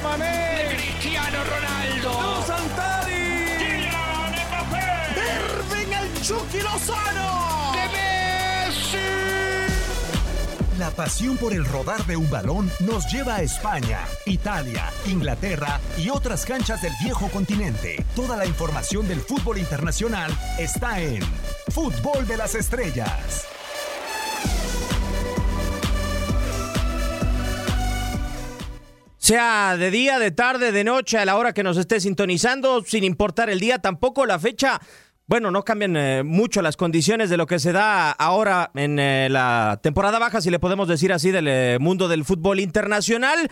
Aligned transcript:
Sadio 0.00 0.08
Mané, 0.08 0.76
Cristiano 0.76 1.38
Ronaldo, 1.44 2.10
Dos 2.10 2.46
Santari, 2.46 3.58
Kylian 3.58 4.32
Mbappé, 4.48 4.88
Irving 5.36 5.92
el 5.92 6.22
Chucky 6.22 6.60
Lozano, 6.60 7.72
de 7.72 7.88
Messi. 8.68 8.98
La 10.78 10.90
pasión 10.90 11.36
por 11.36 11.52
el 11.52 11.64
rodar 11.64 12.04
de 12.06 12.16
un 12.16 12.30
balón 12.30 12.70
nos 12.80 13.10
lleva 13.12 13.36
a 13.36 13.42
España, 13.42 14.00
Italia, 14.26 14.90
Inglaterra 15.06 15.80
y 15.98 16.10
otras 16.10 16.44
canchas 16.44 16.82
del 16.82 16.92
viejo 17.02 17.28
continente. 17.28 18.04
Toda 18.16 18.36
la 18.36 18.46
información 18.46 19.06
del 19.08 19.20
fútbol 19.20 19.58
internacional 19.58 20.32
está 20.58 21.00
en 21.00 21.22
Fútbol 21.68 22.26
de 22.26 22.36
las 22.36 22.54
Estrellas. 22.54 23.46
Sea 29.30 29.76
de 29.76 29.92
día, 29.92 30.18
de 30.18 30.32
tarde, 30.32 30.72
de 30.72 30.82
noche, 30.82 31.16
a 31.16 31.24
la 31.24 31.36
hora 31.36 31.52
que 31.52 31.62
nos 31.62 31.76
esté 31.76 32.00
sintonizando, 32.00 32.82
sin 32.82 33.04
importar 33.04 33.48
el 33.48 33.60
día, 33.60 33.78
tampoco 33.78 34.26
la 34.26 34.40
fecha. 34.40 34.80
Bueno, 35.28 35.52
no 35.52 35.62
cambian 35.62 35.96
eh, 35.96 36.24
mucho 36.24 36.62
las 36.62 36.76
condiciones 36.76 37.30
de 37.30 37.36
lo 37.36 37.46
que 37.46 37.60
se 37.60 37.70
da 37.70 38.10
ahora 38.10 38.72
en 38.74 38.98
eh, 38.98 39.28
la 39.30 39.78
temporada 39.84 40.18
baja, 40.18 40.40
si 40.40 40.50
le 40.50 40.58
podemos 40.58 40.88
decir 40.88 41.12
así, 41.12 41.30
del 41.30 41.46
eh, 41.46 41.78
mundo 41.80 42.08
del 42.08 42.24
fútbol 42.24 42.58
internacional. 42.58 43.48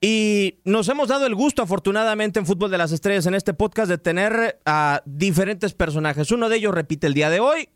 Y 0.00 0.60
nos 0.64 0.88
hemos 0.88 1.08
dado 1.08 1.26
el 1.26 1.34
gusto, 1.34 1.60
afortunadamente, 1.60 2.38
en 2.38 2.46
Fútbol 2.46 2.70
de 2.70 2.78
las 2.78 2.90
Estrellas, 2.90 3.26
en 3.26 3.34
este 3.34 3.52
podcast, 3.52 3.90
de 3.90 3.98
tener 3.98 4.58
a 4.64 5.02
diferentes 5.04 5.74
personajes. 5.74 6.30
Uno 6.30 6.48
de 6.48 6.56
ellos 6.56 6.74
repite 6.74 7.06
el 7.06 7.12
día 7.12 7.28
de 7.28 7.40
hoy, 7.40 7.68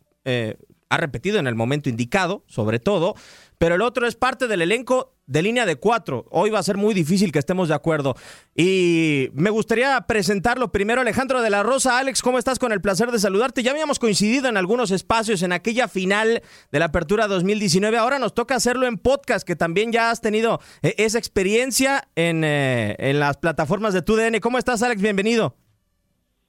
ha 0.89 0.97
repetido 0.97 1.39
en 1.39 1.47
el 1.47 1.55
momento 1.55 1.89
indicado, 1.89 2.43
sobre 2.47 2.79
todo, 2.79 3.15
pero 3.57 3.75
el 3.75 3.81
otro 3.81 4.07
es 4.07 4.15
parte 4.15 4.47
del 4.47 4.61
elenco 4.61 5.13
de 5.27 5.41
línea 5.41 5.65
de 5.65 5.77
cuatro. 5.77 6.25
Hoy 6.29 6.49
va 6.49 6.59
a 6.59 6.63
ser 6.63 6.77
muy 6.77 6.93
difícil 6.93 7.31
que 7.31 7.39
estemos 7.39 7.69
de 7.69 7.73
acuerdo. 7.73 8.15
Y 8.53 9.29
me 9.33 9.49
gustaría 9.49 9.99
presentarlo 10.01 10.71
primero, 10.71 11.01
Alejandro 11.01 11.41
de 11.41 11.49
la 11.49 11.63
Rosa. 11.63 11.97
Alex, 11.97 12.21
¿cómo 12.21 12.37
estás? 12.37 12.59
Con 12.59 12.71
el 12.71 12.81
placer 12.81 13.11
de 13.11 13.19
saludarte. 13.19 13.63
Ya 13.63 13.71
habíamos 13.71 13.97
coincidido 13.97 14.49
en 14.49 14.57
algunos 14.57 14.91
espacios 14.91 15.41
en 15.41 15.51
aquella 15.51 15.87
final 15.87 16.43
de 16.71 16.79
la 16.79 16.85
Apertura 16.85 17.27
2019. 17.27 17.97
Ahora 17.97 18.19
nos 18.19 18.33
toca 18.33 18.55
hacerlo 18.55 18.85
en 18.85 18.97
podcast, 18.97 19.47
que 19.47 19.55
también 19.55 19.91
ya 19.91 20.11
has 20.11 20.21
tenido 20.21 20.59
eh, 20.81 20.93
esa 20.97 21.17
experiencia 21.17 22.07
en, 22.15 22.43
eh, 22.43 22.95
en 22.99 23.19
las 23.19 23.37
plataformas 23.37 23.93
de 23.93 24.01
TUDN. 24.01 24.39
¿Cómo 24.41 24.57
estás, 24.59 24.83
Alex? 24.83 25.01
Bienvenido. 25.01 25.64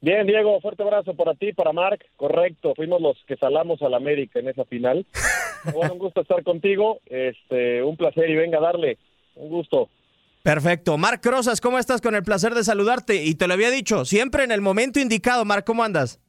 Bien, 0.01 0.27
Diego, 0.27 0.61
fuerte 0.61 0.83
abrazo 0.83 1.15
para 1.15 1.35
ti, 1.35 1.53
para 1.53 1.73
Marc. 1.73 2.05
Correcto, 2.17 2.75
fuimos 2.75 3.01
los 3.01 3.17
que 3.27 3.37
salamos 3.37 3.81
al 3.83 3.95
América 3.95 4.39
en 4.39 4.49
esa 4.49 4.65
final. 4.65 5.07
bueno, 5.75 5.95
un 5.95 5.99
gusto 5.99 6.21
estar 6.21 6.43
contigo. 6.43 7.01
Este, 7.07 7.83
un 7.83 7.97
placer 7.97 8.29
y 8.29 8.37
venga 8.37 8.59
a 8.59 8.63
darle. 8.63 8.99
Un 9.37 9.49
gusto. 9.49 9.89
Perfecto. 10.43 10.97
Marc 10.97 11.25
Rosas, 11.27 11.61
¿cómo 11.61 11.79
estás? 11.79 12.01
Con 12.01 12.15
el 12.15 12.23
placer 12.23 12.55
de 12.55 12.63
saludarte. 12.63 13.25
Y 13.25 13.35
te 13.35 13.49
lo 13.49 13.55
había 13.55 13.71
dicho, 13.71 14.05
siempre 14.05 14.45
en 14.45 14.53
el 14.53 14.61
momento 14.61 15.01
indicado. 15.01 15.45
Marc, 15.45 15.67
¿cómo 15.67 15.83
andas? 15.83 16.21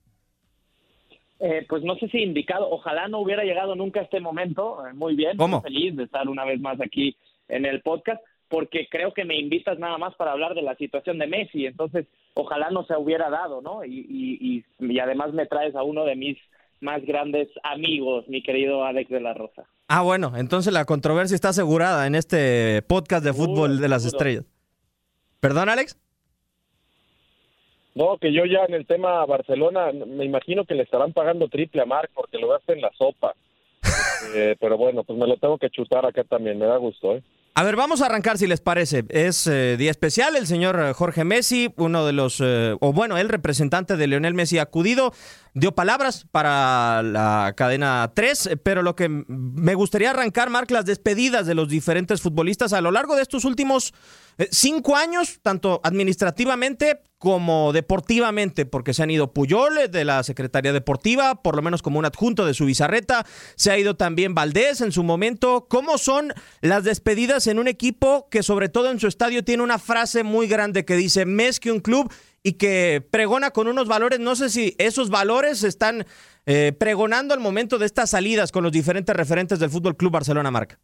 Eh, 1.40 1.66
pues 1.70 1.84
no 1.84 1.96
sé 1.98 2.08
si 2.08 2.24
indicado, 2.24 2.68
ojalá 2.70 3.08
no 3.08 3.20
hubiera 3.20 3.44
llegado 3.44 3.76
nunca 3.76 4.00
a 4.00 4.04
este 4.04 4.20
momento. 4.20 4.84
Eh, 4.88 4.94
muy 4.94 5.16
bien, 5.16 5.38
¿Cómo? 5.38 5.62
muy 5.62 5.72
feliz 5.72 5.96
de 5.96 6.06
estar 6.06 6.28
una 6.28 6.46
vez 6.46 6.60
más 6.60 6.82
aquí 6.82 7.16
en 7.48 7.66
el 7.66 7.82
podcast, 7.82 8.22
porque 8.50 8.88
creo 8.90 9.14
que 9.14 9.26
me 9.26 9.38
invitas 9.38 9.78
nada 9.80 9.98
más 9.98 10.16
para 10.16 10.32
hablar 10.32 10.54
de 10.56 10.62
la 10.62 10.76
situación 10.76 11.18
de 11.18 11.28
Messi. 11.28 11.66
Entonces, 11.66 12.06
ojalá 12.34 12.70
no 12.70 12.86
se 12.86 12.96
hubiera 12.96 13.30
dado, 13.30 13.62
¿no? 13.62 13.84
Y, 13.84 14.06
y, 14.10 14.64
y, 14.80 14.94
y 14.94 15.00
además 15.00 15.34
me 15.34 15.46
traes 15.46 15.76
a 15.76 15.84
uno 15.84 16.06
de 16.06 16.16
mis 16.16 16.38
más 16.80 17.04
grandes 17.06 17.50
amigos, 17.64 18.28
mi 18.28 18.44
querido 18.44 18.86
Alex 18.86 19.10
de 19.10 19.20
la 19.20 19.34
Rosa. 19.34 19.66
Ah, 19.88 20.02
bueno, 20.04 20.34
entonces 20.36 20.74
la 20.74 20.86
controversia 20.86 21.36
está 21.36 21.50
asegurada 21.50 22.06
en 22.08 22.16
este 22.16 22.82
podcast 22.84 23.24
de 23.24 23.34
fútbol 23.34 23.80
de 23.80 23.88
las 23.88 24.04
seguro. 24.04 24.18
estrellas. 24.18 24.46
¿Perdón, 25.40 25.70
Alex? 25.70 25.98
No, 27.96 28.18
que 28.18 28.32
yo 28.32 28.46
ya 28.46 28.66
en 28.68 28.76
el 28.76 28.86
tema 28.86 29.26
Barcelona, 29.26 29.92
me 29.92 30.24
imagino 30.24 30.66
que 30.66 30.76
le 30.76 30.84
estarán 30.84 31.14
pagando 31.14 31.48
triple 31.48 31.82
a 31.82 31.86
Marc 31.86 32.12
porque 32.14 32.38
lo 32.38 32.50
gasta 32.50 32.74
en 32.74 32.82
la 32.82 32.92
sopa. 32.98 33.34
Eh, 34.36 34.56
pero 34.60 34.78
bueno, 34.78 35.04
pues 35.04 35.18
me 35.18 35.28
lo 35.28 35.38
tengo 35.38 35.60
que 35.60 35.70
chutar 35.70 36.04
acá 36.04 36.24
también, 36.24 36.58
me 36.58 36.66
da 36.66 36.78
gusto, 36.78 37.16
¿eh? 37.16 37.24
A 37.58 37.64
ver, 37.64 37.76
vamos 37.76 38.04
a 38.04 38.06
arrancar 38.06 38.38
si 38.38 38.46
les 38.46 38.62
parece. 38.62 39.04
Es 39.10 39.48
eh, 39.48 39.78
día 39.80 39.90
especial, 39.90 40.36
el 40.36 40.46
señor 40.46 40.94
Jorge 40.94 41.24
Messi, 41.24 41.74
uno 41.76 42.06
de 42.06 42.14
los, 42.14 42.38
eh, 42.40 42.76
o 42.80 42.94
bueno, 42.94 43.18
el 43.18 43.30
representante 43.30 43.98
de 43.98 44.06
Lionel 44.06 44.36
Messi 44.36 44.60
acudido, 44.60 45.12
dio 45.56 45.74
palabras 45.74 46.28
para 46.30 47.02
la 47.02 47.56
cadena 47.58 48.12
3, 48.14 48.46
eh, 48.46 48.58
pero 48.58 48.84
lo 48.84 48.96
que 48.96 49.10
me 49.10 49.74
gustaría 49.74 50.12
arrancar, 50.12 50.52
Marc, 50.52 50.70
las 50.70 50.86
despedidas 50.86 51.48
de 51.48 51.56
los 51.56 51.68
diferentes 51.68 52.22
futbolistas 52.22 52.74
a 52.74 52.82
lo 52.82 52.92
largo 52.92 53.16
de 53.16 53.24
estos 53.24 53.44
últimos 53.44 53.92
cinco 54.52 54.96
años, 54.96 55.40
tanto 55.42 55.82
administrativamente 55.84 57.02
como 57.18 57.74
deportivamente, 57.74 58.66
porque 58.66 58.94
se 58.94 59.04
han 59.04 59.10
ido 59.10 59.34
Puyol 59.34 59.78
eh, 59.78 59.88
de 59.88 60.06
la 60.06 60.22
Secretaría 60.24 60.74
Deportiva, 60.74 61.42
por 61.42 61.56
lo 61.56 61.62
menos 61.62 61.82
como 61.82 62.00
un 62.00 62.06
adjunto 62.06 62.46
de 62.46 62.54
su 62.54 62.66
bizarreta, 62.66 63.26
se 63.56 63.72
ha 63.72 63.78
ido 63.78 63.96
también 63.96 64.36
Valdés 64.36 64.82
en 64.82 64.92
su 64.92 65.04
momento. 65.04 65.68
¿Cómo 65.70 65.98
son 65.98 66.34
las 66.62 66.84
despedidas 66.84 67.48
en 67.48 67.60
un 67.60 67.68
equipo 67.68 68.28
que 68.30 68.44
sobre 68.44 68.70
todo 68.70 68.92
en 68.92 69.00
su 69.00 69.08
estadio 69.08 69.44
tiene 69.44 69.64
una 69.64 69.80
frase 69.80 70.24
muy 70.24 70.48
grande 70.48 70.86
que 70.86 70.96
dice 70.96 71.26
mes 71.26 71.60
que 71.60 71.72
un 71.72 71.80
club 71.80 72.12
y 72.44 72.54
que 72.54 73.06
pregona 73.10 73.52
con 73.52 73.68
unos 73.68 73.88
valores? 73.88 74.20
No 74.20 74.36
sé 74.36 74.50
si 74.50 74.76
esos 74.78 75.10
valores 75.10 75.64
están 75.64 76.06
eh, 76.46 76.72
pregonando 76.78 77.34
al 77.34 77.40
momento 77.40 77.78
de 77.80 77.88
estas 77.88 78.12
salidas 78.12 78.52
con 78.52 78.64
los 78.64 78.72
diferentes 78.72 79.16
referentes 79.16 79.60
del 79.60 79.70
Fútbol 79.70 79.98
Club 79.98 80.12
Barcelona, 80.12 80.52
Marca. 80.52 80.80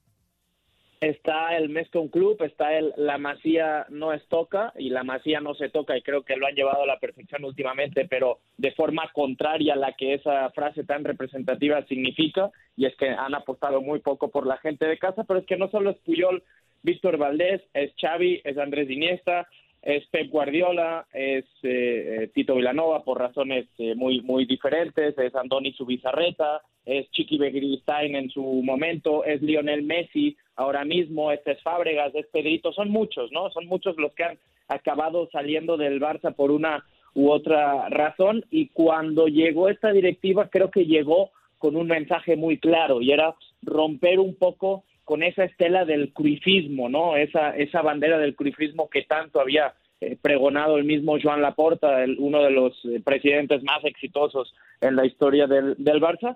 Está 1.04 1.58
el 1.58 1.68
Mescon 1.68 2.08
Club, 2.08 2.42
está 2.44 2.78
el 2.78 2.94
La 2.96 3.18
Masía 3.18 3.86
no 3.90 4.14
es 4.14 4.26
toca 4.30 4.72
y 4.78 4.90
La 4.90 5.04
Masía 5.04 5.42
no 5.42 5.54
se 5.54 5.68
toca 5.68 5.98
y 5.98 6.02
creo 6.02 6.24
que 6.24 6.38
lo 6.38 6.48
han 6.48 6.56
llevado 6.56 6.84
a 6.84 6.88
la 6.88 6.98
perfección 6.98 7.44
últimamente, 7.44 8.08
pero 8.10 8.40
de 8.58 8.72
forma 8.72 9.12
contraria 9.12 9.74
a 9.74 9.76
la 9.76 9.92
que 9.98 10.14
esa 10.14 10.50
frase 10.52 10.86
tan 10.86 11.04
representativa 11.04 11.86
significa 11.88 12.52
y 12.78 12.86
es 12.86 12.96
que 12.96 13.10
han 13.10 13.36
apostado 13.36 13.82
muy 13.82 14.00
poco 14.00 14.32
por 14.32 14.48
la 14.48 14.56
gente 14.60 14.86
de 14.86 14.98
casa, 14.98 15.26
pero 15.26 15.42
es 15.42 15.46
que 15.46 15.58
no 15.58 15.70
solo 15.72 15.90
es 15.90 15.98
Puyol, 16.06 16.42
Víctor 16.84 17.18
Valdés, 17.18 17.62
es 17.74 17.92
Xavi, 18.00 18.40
es 18.46 18.58
Andrés 18.58 18.90
Iniesta, 18.90 19.50
es 19.84 20.06
Pep 20.08 20.30
Guardiola, 20.30 21.06
es 21.14 21.44
eh, 21.62 22.24
eh, 22.24 22.32
Tito 22.34 22.56
Vilanova 22.56 23.04
por 23.04 23.20
razones 23.20 23.68
eh, 23.78 23.96
muy 23.96 24.22
muy 24.22 24.46
diferentes, 24.46 25.18
es 25.18 25.36
Andoni 25.36 25.74
Subizarreta, 25.74 26.62
es 26.86 27.12
Chiqui 27.12 27.38
Begiristain 27.38 28.16
en 28.16 28.30
su 28.30 28.42
momento, 28.42 29.26
es 29.26 29.42
Lionel 29.42 29.84
Messi 29.84 30.38
ahora 30.56 30.86
mismo, 30.86 31.34
este 31.34 31.52
es 31.52 31.62
Fábregas, 31.62 32.16
es 32.16 32.26
Pedrito, 32.28 32.72
son 32.72 32.90
muchos, 32.90 33.32
¿no? 33.34 33.50
Son 33.52 33.66
muchos 33.66 33.98
los 33.98 34.14
que 34.14 34.24
han 34.24 34.38
acabado 34.70 35.30
saliendo 35.32 35.76
del 35.76 36.00
Barça 36.00 36.34
por 36.34 36.52
una 36.52 36.86
u 37.14 37.30
otra 37.30 37.90
razón 37.90 38.46
y 38.50 38.70
cuando 38.70 39.28
llegó 39.28 39.68
esta 39.68 39.92
directiva 39.92 40.50
creo 40.50 40.72
que 40.72 40.86
llegó 40.86 41.32
con 41.58 41.76
un 41.76 41.88
mensaje 41.88 42.38
muy 42.38 42.58
claro 42.58 43.02
y 43.02 43.12
era 43.12 43.36
romper 43.62 44.20
un 44.20 44.36
poco 44.36 44.84
con 45.04 45.24
esa 45.24 45.44
estela 45.44 45.86
del 45.86 46.14
cruifismo, 46.14 46.90
¿no? 46.90 47.16
Esa, 47.16 47.56
esa 47.56 47.82
bandera 47.82 48.18
del 48.18 48.36
cruifismo 48.36 48.90
que 48.90 49.04
tanto 49.04 49.40
había 49.40 49.74
eh, 50.02 50.18
pregonado 50.22 50.78
el 50.78 50.84
mismo 50.84 51.18
Joan 51.22 51.42
Laporta, 51.42 52.04
el- 52.04 52.18
uno 52.20 52.42
de 52.44 52.52
los 52.52 52.74
eh, 52.86 53.02
presidentes 53.04 53.64
más 53.64 53.84
exitosos 53.86 54.54
en 54.82 54.96
la 54.96 55.06
historia 55.06 55.48
del, 55.48 55.76
del 55.78 56.02
Barça, 56.02 56.36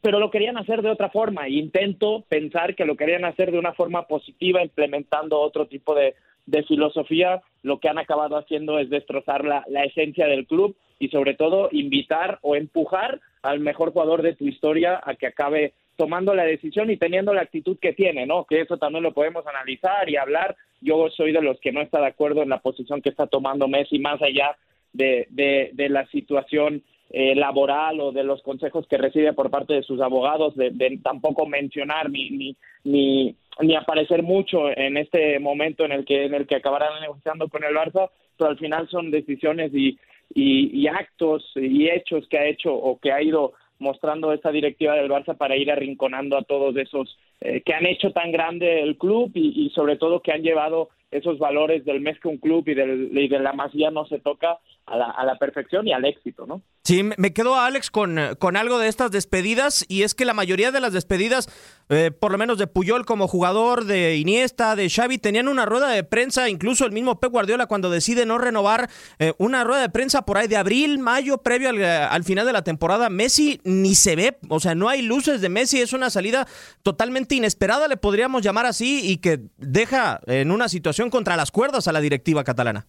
pero 0.00 0.18
lo 0.18 0.30
querían 0.30 0.56
hacer 0.56 0.80
de 0.82 0.90
otra 0.90 1.10
forma. 1.10 1.48
Intento 1.48 2.24
pensar 2.28 2.74
que 2.74 2.84
lo 2.86 2.96
querían 2.96 3.24
hacer 3.24 3.52
de 3.52 3.58
una 3.58 3.72
forma 3.74 4.06
positiva, 4.06 4.62
implementando 4.62 5.38
otro 5.40 5.66
tipo 5.66 5.94
de, 5.94 6.14
de 6.46 6.62
filosofía. 6.62 7.42
Lo 7.62 7.78
que 7.80 7.88
han 7.88 7.98
acabado 7.98 8.36
haciendo 8.36 8.78
es 8.78 8.88
destrozar 8.90 9.44
la, 9.44 9.62
la 9.68 9.84
esencia 9.84 10.26
del 10.26 10.46
club 10.46 10.76
y 10.98 11.08
sobre 11.08 11.34
todo 11.34 11.68
invitar 11.72 12.38
o 12.42 12.56
empujar 12.56 13.20
al 13.42 13.60
mejor 13.60 13.92
jugador 13.92 14.22
de 14.22 14.34
tu 14.34 14.46
historia 14.46 15.00
a 15.04 15.14
que 15.16 15.26
acabe 15.26 15.74
tomando 15.96 16.34
la 16.34 16.44
decisión 16.44 16.90
y 16.90 16.96
teniendo 16.96 17.32
la 17.32 17.42
actitud 17.42 17.78
que 17.80 17.92
tiene, 17.92 18.26
¿no? 18.26 18.44
Que 18.44 18.60
eso 18.60 18.76
también 18.76 19.02
lo 19.02 19.12
podemos 19.12 19.46
analizar 19.46 20.08
y 20.08 20.16
hablar. 20.16 20.56
Yo 20.80 21.08
soy 21.10 21.32
de 21.32 21.42
los 21.42 21.58
que 21.60 21.72
no 21.72 21.80
está 21.80 22.00
de 22.00 22.06
acuerdo 22.08 22.42
en 22.42 22.48
la 22.48 22.60
posición 22.60 23.00
que 23.00 23.10
está 23.10 23.26
tomando 23.26 23.68
Messi, 23.68 23.98
más 23.98 24.20
allá 24.22 24.56
de, 24.92 25.26
de, 25.30 25.70
de 25.72 25.88
la 25.88 26.06
situación 26.06 26.82
eh, 27.10 27.34
laboral 27.34 28.00
o 28.00 28.12
de 28.12 28.24
los 28.24 28.42
consejos 28.42 28.86
que 28.88 28.98
recibe 28.98 29.32
por 29.34 29.50
parte 29.50 29.74
de 29.74 29.82
sus 29.82 30.00
abogados, 30.00 30.56
de, 30.56 30.70
de 30.70 30.98
tampoco 31.02 31.46
mencionar 31.46 32.10
ni, 32.10 32.30
ni, 32.30 32.56
ni, 32.82 33.36
ni 33.60 33.76
aparecer 33.76 34.22
mucho 34.22 34.68
en 34.76 34.96
este 34.96 35.38
momento 35.38 35.84
en 35.84 35.92
el 35.92 36.04
que 36.04 36.24
en 36.24 36.34
el 36.34 36.46
que 36.46 36.56
acabarán 36.56 37.00
negociando 37.00 37.48
con 37.48 37.62
el 37.62 37.74
Barça, 37.74 38.10
pero 38.36 38.50
al 38.50 38.58
final 38.58 38.88
son 38.88 39.10
decisiones 39.12 39.72
y, 39.72 39.98
y, 40.34 40.80
y 40.80 40.88
actos 40.88 41.52
y 41.54 41.88
hechos 41.88 42.26
que 42.28 42.38
ha 42.38 42.46
hecho 42.46 42.74
o 42.74 42.98
que 42.98 43.12
ha 43.12 43.22
ido 43.22 43.52
mostrando 43.78 44.32
esta 44.32 44.50
directiva 44.50 44.94
del 44.94 45.10
Barça 45.10 45.36
para 45.36 45.56
ir 45.56 45.70
arrinconando 45.70 46.36
a 46.36 46.42
todos 46.42 46.76
esos 46.76 47.18
eh, 47.40 47.62
que 47.62 47.74
han 47.74 47.86
hecho 47.86 48.12
tan 48.12 48.32
grande 48.32 48.80
el 48.82 48.96
club 48.96 49.30
y, 49.34 49.66
y 49.66 49.70
sobre 49.70 49.96
todo 49.96 50.20
que 50.20 50.32
han 50.32 50.42
llevado 50.42 50.88
esos 51.10 51.38
valores 51.38 51.84
del 51.84 52.00
mes 52.00 52.18
que 52.20 52.28
un 52.28 52.38
club 52.38 52.68
y, 52.68 52.74
del, 52.74 53.16
y 53.16 53.28
de 53.28 53.38
la 53.38 53.52
masía 53.52 53.90
no 53.90 54.04
se 54.06 54.18
toca 54.18 54.58
a 54.86 54.96
la, 54.96 55.10
a 55.10 55.24
la 55.24 55.38
perfección 55.38 55.86
y 55.86 55.92
al 55.92 56.04
éxito, 56.04 56.46
¿no? 56.46 56.62
Sí, 56.86 57.02
me 57.02 57.32
quedo 57.32 57.54
Alex 57.54 57.90
con, 57.90 58.20
con 58.38 58.58
algo 58.58 58.78
de 58.78 58.88
estas 58.88 59.10
despedidas 59.10 59.86
y 59.88 60.02
es 60.02 60.14
que 60.14 60.26
la 60.26 60.34
mayoría 60.34 60.70
de 60.70 60.80
las 60.80 60.92
despedidas, 60.92 61.48
eh, 61.88 62.10
por 62.10 62.30
lo 62.30 62.36
menos 62.36 62.58
de 62.58 62.66
Puyol 62.66 63.06
como 63.06 63.26
jugador, 63.26 63.86
de 63.86 64.16
Iniesta, 64.16 64.76
de 64.76 64.90
Xavi, 64.90 65.16
tenían 65.16 65.48
una 65.48 65.64
rueda 65.64 65.88
de 65.88 66.04
prensa, 66.04 66.50
incluso 66.50 66.84
el 66.84 66.92
mismo 66.92 67.20
Pep 67.20 67.32
Guardiola 67.32 67.68
cuando 67.68 67.88
decide 67.88 68.26
no 68.26 68.36
renovar, 68.36 68.90
eh, 69.18 69.32
una 69.38 69.64
rueda 69.64 69.80
de 69.80 69.88
prensa 69.88 70.26
por 70.26 70.36
ahí 70.36 70.46
de 70.46 70.58
abril, 70.58 70.98
mayo, 70.98 71.38
previo 71.38 71.70
al, 71.70 71.82
al, 71.82 72.22
final 72.22 72.44
de 72.44 72.52
la 72.52 72.64
temporada. 72.64 73.08
Messi 73.08 73.62
ni 73.64 73.94
se 73.94 74.14
ve, 74.14 74.36
o 74.50 74.60
sea, 74.60 74.74
no 74.74 74.90
hay 74.90 75.00
luces 75.00 75.40
de 75.40 75.48
Messi, 75.48 75.80
es 75.80 75.94
una 75.94 76.10
salida 76.10 76.46
totalmente 76.82 77.34
inesperada, 77.34 77.88
le 77.88 77.96
podríamos 77.96 78.42
llamar 78.42 78.66
así, 78.66 79.00
y 79.10 79.16
que 79.16 79.40
deja 79.56 80.20
en 80.26 80.50
una 80.50 80.68
situación 80.68 81.08
contra 81.08 81.34
las 81.38 81.50
cuerdas 81.50 81.88
a 81.88 81.92
la 81.92 82.02
directiva 82.02 82.44
catalana. 82.44 82.86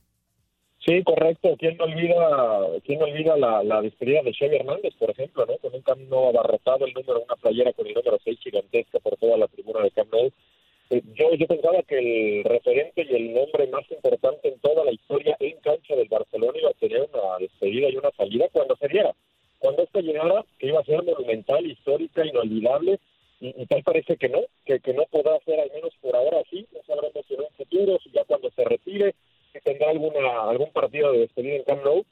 Sí, 0.86 1.04
correcto. 1.04 1.56
¿Quién 1.58 1.78
no 1.78 1.86
olvida, 1.86 2.80
quién 2.86 3.00
no 3.00 3.06
olvida 3.06 3.36
la, 3.36 3.82
despedida 3.82 4.22
de 4.22 4.34
Xavi 4.34 4.58
Hernández, 4.58 4.94
por 5.00 5.10
ejemplo. 5.10 5.48
Con 5.60 5.74
un 5.74 5.82
camino 5.82 6.28
abarrotado, 6.28 6.86
el 6.86 6.94
número, 6.94 7.24
una 7.24 7.36
playera 7.38 7.74
con 7.74 7.88
el 7.88 7.96
número 7.96 8.20
6 8.24 8.40
gigantesca 8.40 9.00
por 9.00 9.18
toda 9.18 9.36
la 9.36 9.48
tribuna 9.48 9.82
de 9.82 9.90
Camp. 9.90 10.14
Eh, 10.14 11.02
yo, 11.16 11.34
yo 11.34 11.48
pensaba 11.48 11.82
que 11.82 11.98
el 11.98 12.44
referente 12.44 13.04
y 13.10 13.16
el 13.16 13.34
nombre 13.34 13.66
más 13.68 13.90
importante 13.90 14.48
en 14.48 14.60
toda 14.60 14.86
la 14.86 14.92
historia 14.92 15.36
en 15.40 15.58
cancha 15.62 15.96
del 15.96 16.08
Barcelona 16.08 16.60
iba 16.60 16.70
a 16.70 16.74
tener 16.74 17.10
una 17.12 17.38
despedida 17.40 17.90
y 17.90 17.98
una 17.98 18.12
salida 18.12 18.46
cuando 18.52 18.76
se 18.76 18.88
diera. 18.88 19.12
Cuando 19.58 19.82
esta 19.82 20.02
llegara, 20.02 20.46
que 20.60 20.68
iba 20.68 20.82
a 20.82 20.86
ser 20.86 21.02
monumental, 21.02 21.66
histórica, 21.66 22.24
inolvidable, 22.24 23.00
y, 23.40 23.60
y 23.60 23.66
tal 23.66 23.82
parece 23.82 24.18
que 24.18 24.30
no, 24.30 24.42
que, 24.64 24.80
que 24.80 24.94
no 24.94 25.06
podrá 25.10 25.40
ser 25.46 25.60
al 25.60 25.72
menos 25.72 25.96
por 26.00 26.16
ahora 26.16 26.42
así, 26.42 26.68
no 26.72 26.80
sabremos 26.86 27.26
si 27.28 27.34
en 27.34 27.40
un 27.40 27.50
futuro, 27.58 27.98
si 28.04 28.12
ya 28.12 28.24
cuando 28.26 28.52
se 28.52 28.64
retire, 28.64 29.16
que 29.56 29.62
tendrá 29.62 29.90
alguna 29.90 30.50
algún 30.50 30.72
partido 30.72 31.14
de 31.14 31.20
despedida 31.20 31.56
en 31.56 31.64
Camp 31.64 31.84
Nou. 31.84 32.06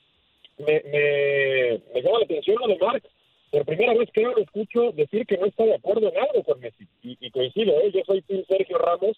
Me, 0.59 0.81
me, 0.85 1.81
me 1.93 2.01
llama 2.01 2.19
la 2.19 2.25
atención 2.25 2.57
lo 2.59 2.67
de 2.67 2.77
Marc. 2.77 3.03
Por 3.51 3.65
primera 3.65 3.93
vez 3.93 4.09
creo 4.13 4.31
lo 4.31 4.41
escucho 4.41 4.91
decir 4.93 5.25
que 5.25 5.37
no 5.37 5.45
está 5.45 5.65
de 5.65 5.75
acuerdo 5.75 6.09
en 6.09 6.17
algo 6.17 6.43
con 6.43 6.59
Messi. 6.61 6.87
Y, 7.03 7.17
y 7.19 7.31
coincido, 7.31 7.79
¿eh? 7.81 7.91
yo 7.93 8.01
soy 8.05 8.21
Tim 8.21 8.45
Sergio 8.47 8.77
Ramos, 8.77 9.17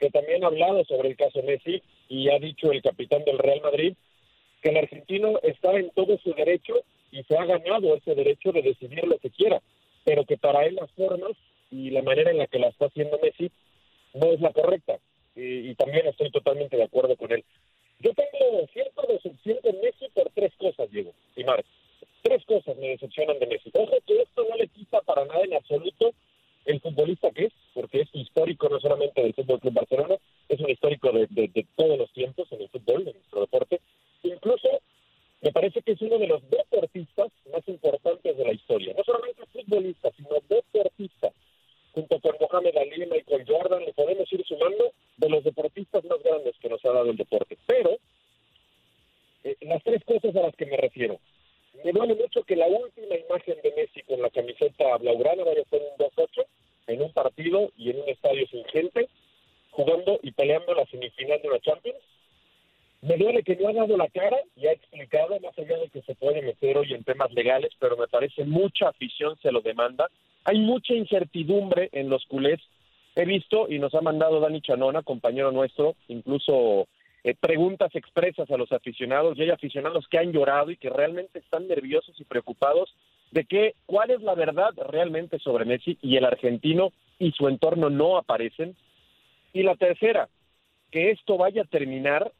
que 0.00 0.10
también 0.10 0.42
ha 0.42 0.48
hablado 0.48 0.84
sobre 0.84 1.10
el 1.10 1.16
caso 1.16 1.42
Messi 1.44 1.80
y 2.08 2.28
ha 2.28 2.38
dicho 2.38 2.72
el 2.72 2.82
capitán 2.82 3.24
del 3.24 3.38
Real 3.38 3.60
Madrid 3.62 3.94
que 4.62 4.70
el 4.70 4.76
argentino 4.76 5.38
está 5.42 5.72
en 5.78 5.90
todo 5.90 6.18
su 6.18 6.34
derecho 6.34 6.74
y 7.12 7.22
se 7.22 7.36
ha 7.36 7.44
ganado 7.44 7.94
ese 7.94 8.14
derecho 8.14 8.52
de 8.52 8.62
decidir 8.62 9.06
lo 9.06 9.18
que 9.18 9.30
quiera, 9.30 9.62
pero 10.04 10.24
que 10.24 10.36
para 10.36 10.66
él 10.66 10.74
las 10.74 10.90
formas 10.92 11.32
y 11.70 11.90
la 11.90 12.02
manera 12.02 12.30
en 12.30 12.38
la 12.38 12.46
que 12.48 12.58
la 12.58 12.68
está 12.68 12.86
haciendo 12.86 13.18
Messi 13.22 13.50
no 14.14 14.32
es 14.32 14.40
la 14.40 14.52
correcta 14.52 14.98
y, 15.36 15.70
y, 15.70 15.74
también 15.74 16.06
estoy 16.06 16.30
totalmente 16.30 16.76
de 16.76 16.84
acuerdo 16.84 17.16
con 17.16 17.32
él. 17.32 17.44
Yo 18.00 18.12
tengo 18.14 18.66
cierta 18.72 19.02
decepción 19.06 19.58
con 19.62 19.80
Messi 19.80 20.08
por 20.14 20.30
tres 20.34 20.52
cosas, 20.56 20.90
Diego 20.90 21.12
y 21.36 21.44
Marc. 21.44 21.64
Tres 22.22 22.44
cosas 22.44 22.76
me 22.76 22.88
decepcionan 22.88 23.38
de 23.38 23.46
Messi. 23.46 23.70
Ojo 23.74 23.96
que 24.06 24.22
esto 24.22 24.46
no 24.48 24.56
le 24.56 24.68
quita 24.68 25.00
para 25.02 25.24
nada 25.24 25.42
en 25.44 25.54
absoluto 25.54 26.12
el 26.66 26.80
futbolista 26.80 27.30
que 27.30 27.46
es, 27.46 27.52
porque 27.74 28.02
es 28.02 28.08
histórico 28.12 28.68
no 28.68 28.78
solamente 28.80 29.22
del 29.22 29.34
Fútbol 29.34 29.60
Club 29.60 29.74
Barcelona, 29.74 30.16
es 30.48 30.60
un 30.60 30.70
histórico 30.70 31.10
de, 31.12 31.26
de, 31.30 31.48
de 31.48 31.66
todos 31.76 31.98
los 31.98 32.12
tiempos 32.12 32.50
en 32.52 32.62
el 32.62 32.68
fútbol, 32.68 33.08
en 33.08 33.14
nuestro 33.14 33.40
deporte. 33.40 33.80
Incluso 34.22 34.68
me 35.40 35.52
parece 35.52 35.80
que 35.82 35.92
es 35.92 36.02
uno 36.02 36.18
de 36.18 36.26
los 36.26 36.42
deportistas 36.50 37.32
más 37.52 37.66
importantes 37.66 38.36
de 38.36 38.44
la 38.44 38.52
historia. 38.52 38.94
No 38.96 39.04
solamente 39.04 39.46
futbolista, 39.46 40.10
sino 40.16 40.36
deportista 40.48 41.32
junto 41.92 42.20
con 42.20 42.36
Mohamed 42.40 42.76
Ali, 42.76 43.06
Michael 43.06 43.44
Jordan, 43.46 43.84
le 43.84 43.92
podemos 43.92 44.32
ir 44.32 44.44
sumando 44.46 44.92
de 45.16 45.28
los 45.28 45.44
deportistas 45.44 46.04
más 46.04 46.22
grandes 46.22 46.54
que 46.60 46.68
nos 46.68 46.84
ha 46.84 46.92
dado 46.92 47.10
el 47.10 47.16
deporte. 47.16 47.58
Pero, 47.66 47.98
eh, 49.44 49.56
las 49.62 49.82
tres 49.82 50.02
cosas 50.04 50.34
a 50.36 50.42
las 50.42 50.56
que 50.56 50.66
me 50.66 50.76
refiero. 50.76 51.18
Me 51.84 51.92
duele 51.92 52.14
mucho 52.14 52.42
que 52.42 52.56
la 52.56 52.66
última 52.66 53.14
imagen 53.16 53.56
de 53.62 53.72
Messi 53.76 54.02
con 54.02 54.20
la 54.20 54.30
camiseta 54.30 54.96
blaugrana 54.98 55.44
vaya 55.44 55.62
a 55.62 55.70
ser 55.70 55.80
un 55.82 56.06
2-8 56.06 56.44
en 56.88 57.02
un 57.02 57.12
partido 57.12 57.70
y 57.76 57.90
en 57.90 58.00
un 58.00 58.08
estadio 58.08 58.46
sin 58.48 58.64
gente, 58.64 59.08
jugando 59.70 60.18
y 60.22 60.32
peleando 60.32 60.74
la 60.74 60.84
semifinal 60.86 61.40
de 61.40 61.48
la 61.48 61.60
Champions. 61.60 61.98
Me 63.02 63.16
duele 63.16 63.42
que 63.42 63.56
no 63.56 63.68
ha 63.68 63.72
dado 63.72 63.96
la 63.96 64.08
cara 64.08 64.36
y 64.56 64.66
ha 64.66 64.72
explicado, 64.72 65.38
más 65.40 65.58
allá 65.58 65.78
de 65.78 65.79
que 65.90 66.02
se 66.02 66.14
puede 66.14 66.42
meter 66.42 66.78
hoy 66.78 66.92
en 66.94 67.04
temas 67.04 67.32
legales, 67.32 67.72
pero 67.78 67.96
me 67.96 68.08
parece 68.08 68.44
mucha 68.44 68.88
afición 68.88 69.36
se 69.42 69.52
lo 69.52 69.60
demanda. 69.60 70.10
Hay 70.44 70.58
mucha 70.58 70.94
incertidumbre 70.94 71.88
en 71.92 72.08
los 72.08 72.24
culés. 72.26 72.60
He 73.14 73.24
visto 73.24 73.66
y 73.68 73.78
nos 73.78 73.94
ha 73.94 74.00
mandado 74.00 74.40
Dani 74.40 74.60
Chanona, 74.60 75.02
compañero 75.02 75.52
nuestro, 75.52 75.96
incluso 76.08 76.86
eh, 77.22 77.34
preguntas 77.34 77.94
expresas 77.94 78.50
a 78.50 78.56
los 78.56 78.72
aficionados 78.72 79.36
y 79.36 79.42
hay 79.42 79.50
aficionados 79.50 80.06
que 80.08 80.18
han 80.18 80.32
llorado 80.32 80.70
y 80.70 80.76
que 80.76 80.88
realmente 80.88 81.38
están 81.38 81.68
nerviosos 81.68 82.18
y 82.18 82.24
preocupados 82.24 82.94
de 83.30 83.44
que 83.44 83.74
cuál 83.86 84.10
es 84.10 84.22
la 84.22 84.34
verdad 84.34 84.70
realmente 84.88 85.38
sobre 85.38 85.64
Messi 85.64 85.98
y 86.00 86.16
el 86.16 86.24
argentino 86.24 86.92
y 87.18 87.32
su 87.32 87.48
entorno 87.48 87.90
no 87.90 88.16
aparecen. 88.16 88.74
Y 89.52 89.62
la 89.62 89.74
tercera, 89.76 90.28
que 90.90 91.10
esto 91.10 91.36
vaya 91.36 91.62
a 91.62 91.66
terminar 91.66 92.32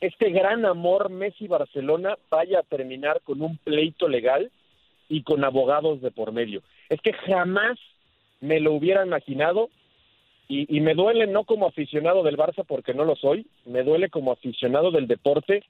este 0.00 0.30
gran 0.30 0.64
amor 0.64 1.10
Messi-Barcelona 1.10 2.18
vaya 2.30 2.60
a 2.60 2.62
terminar 2.64 3.20
con 3.22 3.42
un 3.42 3.56
pleito 3.58 4.08
legal 4.08 4.50
y 5.08 5.22
con 5.22 5.44
abogados 5.44 6.00
de 6.00 6.10
por 6.10 6.32
medio. 6.32 6.62
Es 6.88 7.00
que 7.00 7.12
jamás 7.12 7.78
me 8.40 8.60
lo 8.60 8.72
hubiera 8.72 9.04
imaginado 9.04 9.70
y, 10.50 10.80
me 10.80 10.94
duele 10.94 11.26
no 11.26 11.44
como 11.44 11.66
aficionado 11.66 12.22
del 12.22 12.38
Barça 12.38 12.64
porque 12.66 12.94
no 12.94 13.04
lo 13.04 13.16
soy, 13.16 13.46
me 13.66 13.82
duele 13.82 14.08
como 14.08 14.32
aficionado 14.32 14.90
del 14.90 15.06
deporte 15.06 15.62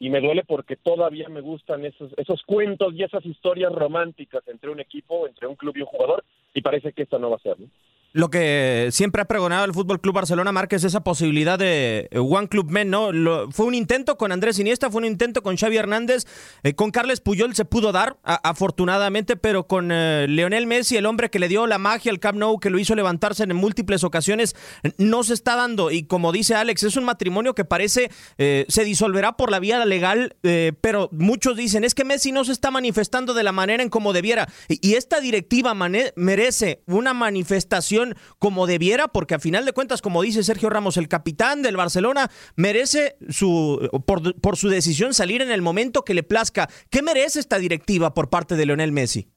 y 0.00 0.10
me 0.10 0.20
duele 0.20 0.42
porque 0.42 0.74
todavía 0.74 1.28
me 1.28 1.40
gustan 1.40 1.84
esos, 1.84 2.12
esos 2.16 2.42
cuentos 2.42 2.92
y 2.94 3.04
esas 3.04 3.24
historias 3.24 3.72
románticas 3.72 4.42
entre 4.48 4.70
un 4.70 4.80
equipo, 4.80 5.28
entre 5.28 5.46
un 5.46 5.54
club 5.54 5.76
y 5.76 5.82
un 5.82 5.86
jugador 5.86 6.24
y 6.52 6.60
parece 6.60 6.92
que 6.92 7.02
esta 7.02 7.18
no 7.18 7.30
va 7.30 7.36
a 7.36 7.40
ser. 7.40 7.60
¿no? 7.60 7.68
Lo 8.12 8.30
que 8.30 8.88
siempre 8.92 9.22
ha 9.22 9.26
pregonado 9.26 9.64
el 9.64 9.74
Fútbol 9.74 10.00
Club 10.00 10.14
Barcelona, 10.14 10.52
es 10.70 10.84
esa 10.84 11.04
posibilidad 11.04 11.58
de 11.58 12.08
One 12.12 12.48
Club 12.48 12.70
Men, 12.70 12.90
¿no? 12.90 13.12
Lo, 13.12 13.50
fue 13.50 13.66
un 13.66 13.74
intento 13.74 14.16
con 14.16 14.32
Andrés 14.32 14.58
Iniesta, 14.58 14.90
fue 14.90 15.00
un 15.00 15.04
intento 15.04 15.42
con 15.42 15.56
Xavi 15.56 15.76
Hernández, 15.76 16.26
eh, 16.62 16.74
con 16.74 16.90
Carles 16.90 17.20
Puyol 17.20 17.54
se 17.54 17.64
pudo 17.64 17.92
dar, 17.92 18.16
afortunadamente, 18.22 19.36
pero 19.36 19.66
con 19.66 19.90
eh, 19.92 20.26
Leonel 20.28 20.66
Messi, 20.66 20.96
el 20.96 21.06
hombre 21.06 21.30
que 21.30 21.38
le 21.38 21.48
dio 21.48 21.66
la 21.66 21.78
magia 21.78 22.10
al 22.10 22.20
Camp 22.20 22.38
Nou, 22.38 22.58
que 22.58 22.70
lo 22.70 22.78
hizo 22.78 22.94
levantarse 22.94 23.44
en 23.44 23.54
múltiples 23.54 24.04
ocasiones, 24.04 24.56
no 24.98 25.22
se 25.24 25.34
está 25.34 25.56
dando. 25.56 25.90
Y 25.90 26.04
como 26.04 26.32
dice 26.32 26.54
Alex, 26.54 26.84
es 26.84 26.96
un 26.96 27.04
matrimonio 27.04 27.54
que 27.54 27.64
parece 27.64 28.10
eh, 28.38 28.66
se 28.68 28.84
disolverá 28.84 29.36
por 29.36 29.50
la 29.50 29.58
vía 29.58 29.84
legal, 29.84 30.36
eh, 30.42 30.72
pero 30.80 31.08
muchos 31.12 31.56
dicen, 31.56 31.84
es 31.84 31.94
que 31.94 32.04
Messi 32.04 32.32
no 32.32 32.44
se 32.44 32.52
está 32.52 32.70
manifestando 32.70 33.34
de 33.34 33.42
la 33.42 33.52
manera 33.52 33.82
en 33.82 33.90
como 33.90 34.12
debiera. 34.12 34.48
Y 34.68 34.94
esta 34.94 35.20
directiva 35.20 35.74
merece 35.74 36.82
una 36.86 37.14
manifestación 37.14 37.95
como 38.38 38.66
debiera, 38.66 39.08
porque 39.08 39.34
a 39.34 39.38
final 39.38 39.64
de 39.64 39.72
cuentas, 39.72 40.02
como 40.02 40.22
dice 40.22 40.42
Sergio 40.42 40.70
Ramos, 40.70 40.96
el 40.96 41.08
capitán 41.08 41.62
del 41.62 41.76
Barcelona 41.76 42.30
merece 42.56 43.16
su 43.28 43.88
por, 44.06 44.40
por 44.40 44.56
su 44.56 44.68
decisión 44.68 45.14
salir 45.14 45.42
en 45.42 45.50
el 45.50 45.62
momento 45.62 46.02
que 46.02 46.14
le 46.14 46.22
plazca. 46.22 46.68
¿Qué 46.90 47.02
merece 47.02 47.40
esta 47.40 47.58
directiva 47.58 48.14
por 48.14 48.30
parte 48.30 48.56
de 48.56 48.66
Leonel 48.66 48.92
Messi? 48.92 49.28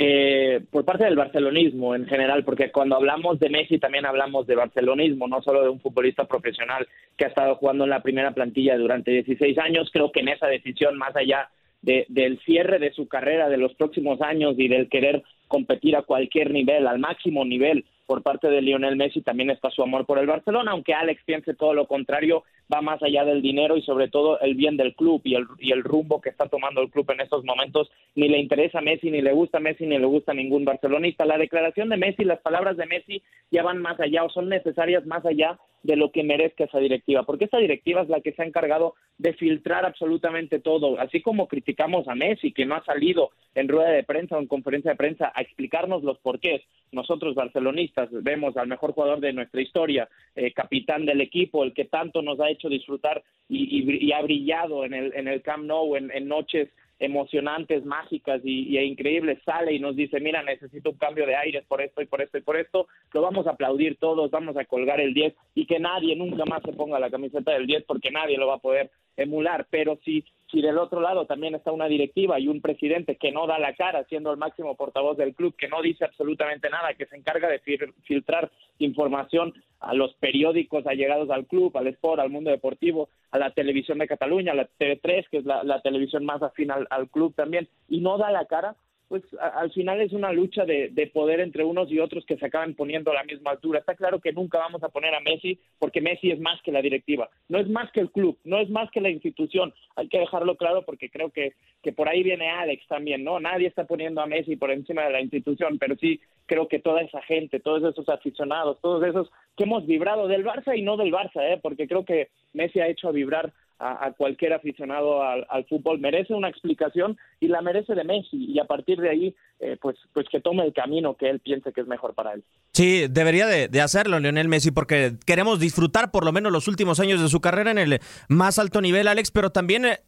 Eh, 0.00 0.60
por 0.70 0.84
parte 0.84 1.02
del 1.02 1.16
barcelonismo 1.16 1.96
en 1.96 2.06
general, 2.06 2.44
porque 2.44 2.70
cuando 2.70 2.94
hablamos 2.94 3.40
de 3.40 3.50
Messi 3.50 3.80
también 3.80 4.06
hablamos 4.06 4.46
de 4.46 4.54
barcelonismo, 4.54 5.26
no 5.26 5.42
solo 5.42 5.64
de 5.64 5.70
un 5.70 5.80
futbolista 5.80 6.24
profesional 6.24 6.86
que 7.16 7.24
ha 7.24 7.28
estado 7.28 7.56
jugando 7.56 7.82
en 7.82 7.90
la 7.90 8.00
primera 8.00 8.30
plantilla 8.30 8.78
durante 8.78 9.10
16 9.10 9.58
años. 9.58 9.90
Creo 9.92 10.12
que 10.12 10.20
en 10.20 10.28
esa 10.28 10.46
decisión, 10.46 10.96
más 10.96 11.16
allá 11.16 11.50
de, 11.82 12.06
del 12.08 12.38
cierre 12.40 12.78
de 12.78 12.92
su 12.92 13.08
carrera 13.08 13.48
de 13.48 13.56
los 13.56 13.74
próximos 13.74 14.20
años 14.20 14.54
y 14.58 14.68
del 14.68 14.88
querer 14.88 15.22
competir 15.46 15.96
a 15.96 16.02
cualquier 16.02 16.50
nivel, 16.50 16.86
al 16.86 16.98
máximo 16.98 17.44
nivel 17.44 17.84
por 18.06 18.22
parte 18.22 18.48
de 18.48 18.62
Lionel 18.62 18.96
Messi, 18.96 19.20
también 19.20 19.50
está 19.50 19.70
su 19.70 19.82
amor 19.82 20.06
por 20.06 20.18
el 20.18 20.26
Barcelona, 20.26 20.72
aunque 20.72 20.94
Alex 20.94 21.22
piense 21.24 21.54
todo 21.54 21.74
lo 21.74 21.86
contrario, 21.86 22.44
va 22.72 22.82
más 22.82 23.02
allá 23.02 23.24
del 23.24 23.42
dinero 23.42 23.76
y 23.76 23.82
sobre 23.82 24.08
todo 24.08 24.38
el 24.40 24.54
bien 24.54 24.76
del 24.76 24.94
club 24.94 25.20
y 25.24 25.34
el, 25.34 25.46
y 25.58 25.72
el 25.72 25.82
rumbo 25.82 26.20
que 26.20 26.30
está 26.30 26.48
tomando 26.48 26.82
el 26.82 26.90
club 26.90 27.10
en 27.10 27.20
estos 27.20 27.44
momentos. 27.44 27.90
Ni 28.14 28.28
le 28.28 28.38
interesa 28.38 28.78
a 28.78 28.82
Messi, 28.82 29.10
ni 29.10 29.22
le 29.22 29.32
gusta 29.32 29.58
a 29.58 29.60
Messi, 29.60 29.86
ni 29.86 29.98
le 29.98 30.06
gusta 30.06 30.32
a 30.32 30.34
ningún 30.34 30.64
barcelonista. 30.64 31.24
La 31.24 31.38
declaración 31.38 31.88
de 31.88 31.96
Messi, 31.96 32.24
las 32.24 32.40
palabras 32.40 32.76
de 32.76 32.86
Messi 32.86 33.22
ya 33.50 33.62
van 33.62 33.78
más 33.78 33.98
allá 34.00 34.24
o 34.24 34.30
son 34.30 34.48
necesarias 34.48 35.06
más 35.06 35.24
allá 35.24 35.58
de 35.82 35.96
lo 35.96 36.10
que 36.10 36.24
merezca 36.24 36.64
esa 36.64 36.78
directiva, 36.80 37.22
porque 37.22 37.44
esta 37.44 37.58
directiva 37.58 38.02
es 38.02 38.08
la 38.08 38.20
que 38.20 38.32
se 38.32 38.42
ha 38.42 38.46
encargado 38.46 38.94
de 39.16 39.32
filtrar 39.34 39.86
absolutamente 39.86 40.58
todo, 40.58 40.98
así 41.00 41.22
como 41.22 41.48
criticamos 41.48 42.08
a 42.08 42.14
Messi, 42.14 42.52
que 42.52 42.66
no 42.66 42.74
ha 42.74 42.84
salido 42.84 43.30
en 43.54 43.68
rueda 43.68 43.90
de 43.90 44.02
prensa 44.02 44.36
o 44.36 44.40
en 44.40 44.48
conferencia 44.48 44.90
de 44.90 44.96
prensa 44.96 45.32
a 45.34 45.40
explicarnos 45.40 46.02
los 46.02 46.18
porqués. 46.18 46.62
Nosotros, 46.90 47.34
barcelonistas, 47.34 48.08
vemos 48.10 48.56
al 48.56 48.68
mejor 48.68 48.92
jugador 48.92 49.20
de 49.20 49.32
nuestra 49.32 49.60
historia, 49.60 50.08
eh, 50.34 50.52
capitán 50.52 51.06
del 51.06 51.20
equipo, 51.20 51.62
el 51.62 51.74
que 51.74 51.84
tanto 51.84 52.22
nos 52.22 52.40
ha 52.40 52.50
hecho 52.50 52.57
disfrutar 52.66 53.22
y, 53.48 53.78
y, 53.78 54.08
y 54.08 54.12
ha 54.12 54.20
brillado 54.22 54.84
en 54.84 54.94
el, 54.94 55.14
en 55.14 55.28
el 55.28 55.42
Camp 55.42 55.64
Nou 55.64 55.94
en, 55.94 56.10
en 56.10 56.26
noches 56.26 56.68
emocionantes, 56.98 57.84
mágicas 57.84 58.40
y, 58.44 58.76
y, 58.76 58.78
increíbles, 58.78 59.38
sale 59.44 59.72
y 59.72 59.78
nos 59.78 59.96
dice, 59.96 60.20
mira, 60.20 60.42
necesito 60.42 60.90
un 60.90 60.98
cambio 60.98 61.26
de 61.26 61.36
aires 61.36 61.64
por 61.68 61.80
esto 61.80 62.02
y 62.02 62.06
por 62.06 62.20
esto 62.22 62.38
y 62.38 62.42
por 62.42 62.56
esto, 62.56 62.88
lo 63.12 63.22
vamos 63.22 63.46
a 63.46 63.50
aplaudir 63.50 63.96
todos, 63.98 64.30
vamos 64.30 64.56
a 64.56 64.64
colgar 64.64 65.00
el 65.00 65.14
10 65.14 65.34
y 65.54 65.66
que 65.66 65.78
nadie 65.78 66.16
nunca 66.16 66.44
más 66.44 66.62
se 66.62 66.72
ponga 66.72 66.98
la 66.98 67.10
camiseta 67.10 67.52
del 67.52 67.66
10 67.66 67.84
porque 67.84 68.10
nadie 68.10 68.36
lo 68.36 68.48
va 68.48 68.54
a 68.54 68.58
poder 68.58 68.90
emular, 69.18 69.66
pero 69.68 69.98
si, 70.04 70.24
si 70.50 70.62
del 70.62 70.78
otro 70.78 71.00
lado 71.00 71.26
también 71.26 71.54
está 71.54 71.72
una 71.72 71.86
directiva 71.86 72.38
y 72.38 72.46
un 72.46 72.60
presidente 72.60 73.16
que 73.16 73.32
no 73.32 73.46
da 73.46 73.58
la 73.58 73.74
cara, 73.74 74.04
siendo 74.04 74.30
el 74.30 74.38
máximo 74.38 74.76
portavoz 74.76 75.16
del 75.16 75.34
club, 75.34 75.56
que 75.56 75.68
no 75.68 75.82
dice 75.82 76.04
absolutamente 76.04 76.70
nada, 76.70 76.94
que 76.94 77.06
se 77.06 77.16
encarga 77.16 77.48
de 77.48 77.60
filtrar 78.04 78.50
información 78.78 79.52
a 79.80 79.92
los 79.94 80.14
periódicos 80.14 80.86
allegados 80.86 81.30
al 81.30 81.46
club, 81.46 81.76
al 81.76 81.88
Sport, 81.88 82.20
al 82.20 82.30
mundo 82.30 82.50
deportivo, 82.50 83.10
a 83.30 83.38
la 83.38 83.50
televisión 83.50 83.98
de 83.98 84.08
Cataluña, 84.08 84.52
a 84.52 84.56
la 84.56 84.68
TV3, 84.78 85.28
que 85.30 85.38
es 85.38 85.44
la, 85.44 85.80
televisión 85.82 86.24
más 86.24 86.42
afín 86.42 86.70
al 86.70 87.10
club 87.10 87.34
también, 87.34 87.68
y 87.88 88.00
no 88.00 88.18
da 88.18 88.30
la 88.30 88.46
cara, 88.46 88.76
pues 89.08 89.22
al 89.40 89.72
final 89.72 90.00
es 90.02 90.12
una 90.12 90.32
lucha 90.32 90.64
de, 90.66 91.10
poder 91.12 91.40
entre 91.40 91.64
unos 91.64 91.90
y 91.90 91.98
otros 91.98 92.26
que 92.26 92.36
se 92.36 92.46
acaban 92.46 92.74
poniendo 92.74 93.10
a 93.10 93.14
la 93.14 93.24
misma 93.24 93.52
altura. 93.52 93.78
Está 93.78 93.94
claro 93.94 94.20
que 94.20 94.32
nunca 94.32 94.58
vamos 94.58 94.82
a 94.82 94.90
poner 94.90 95.14
a 95.14 95.20
Messi 95.20 95.58
porque 95.78 96.02
Messi 96.02 96.30
es 96.30 96.38
más 96.38 96.60
que 96.62 96.72
la 96.72 96.82
directiva, 96.82 97.30
no 97.48 97.58
es 97.58 97.68
más 97.68 97.90
que 97.92 98.00
el 98.00 98.10
club, 98.10 98.38
no 98.44 98.58
es 98.58 98.68
más 98.68 98.90
que 98.90 99.00
la 99.00 99.08
institución. 99.08 99.72
Hay 99.96 100.08
que 100.08 100.18
dejarlo 100.18 100.56
claro 100.56 100.84
porque 100.84 101.08
creo 101.08 101.30
que, 101.30 101.54
que 101.82 101.92
por 101.92 102.08
ahí 102.08 102.22
viene 102.22 102.50
Alex 102.50 102.86
también, 102.86 103.24
¿no? 103.24 103.40
Nadie 103.40 103.66
está 103.66 103.84
poniendo 103.84 104.20
a 104.20 104.26
Messi 104.26 104.56
por 104.56 104.70
encima 104.70 105.04
de 105.04 105.12
la 105.12 105.22
institución, 105.22 105.78
pero 105.78 105.96
sí 105.96 106.20
creo 106.44 106.68
que 106.68 106.78
toda 106.78 107.00
esa 107.00 107.22
gente, 107.22 107.60
todos 107.60 107.82
esos 107.90 108.08
aficionados, 108.10 108.78
todos 108.82 109.02
esos 109.04 109.30
que 109.56 109.64
hemos 109.64 109.86
vibrado 109.86 110.28
del 110.28 110.44
Barça 110.44 110.76
y 110.76 110.82
no 110.82 110.98
del 110.98 111.12
Barça, 111.12 111.42
¿eh? 111.42 111.58
porque 111.62 111.88
creo 111.88 112.04
que 112.04 112.28
Messi 112.52 112.80
ha 112.80 112.88
hecho 112.88 113.12
vibrar 113.12 113.52
a, 113.78 114.12
cualquier 114.16 114.52
aficionado 114.52 115.22
al, 115.22 115.64
fútbol. 115.68 115.98
Merece 116.00 116.34
una 116.34 116.48
explicación 116.48 117.16
y 117.40 117.48
la 117.48 117.62
merece 117.62 117.94
de 117.94 118.04
Messi 118.04 118.52
y 118.52 118.58
a 118.58 118.64
partir 118.64 119.00
de 119.00 119.10
ahí, 119.10 119.34
eh, 119.60 119.76
pues, 119.80 119.96
pues 120.12 120.26
que 120.30 120.40
tome 120.40 120.64
el 120.64 120.72
camino 120.72 121.16
que 121.16 121.30
él 121.30 121.40
piense 121.40 121.72
que 121.72 121.80
es 121.80 121.86
mejor 121.86 122.14
para 122.14 122.34
él. 122.34 122.44
Sí, 122.72 123.06
debería 123.08 123.46
de, 123.46 123.68
de, 123.68 123.80
hacerlo 123.80 124.18
Lionel 124.18 124.48
Messi 124.48 124.70
porque 124.70 125.12
queremos 125.26 125.60
disfrutar 125.60 126.10
por 126.10 126.24
lo 126.24 126.32
menos 126.32 126.52
los 126.52 126.68
últimos 126.68 127.00
años 127.00 127.20
de 127.20 127.28
su 127.28 127.40
carrera 127.40 127.70
en 127.70 127.78
el 127.78 128.00
más 128.28 128.58
alto 128.58 128.80
nivel, 128.80 129.08
Alex, 129.08 129.30
pero 129.30 129.50
también 129.50 129.84
eh, 129.84 129.98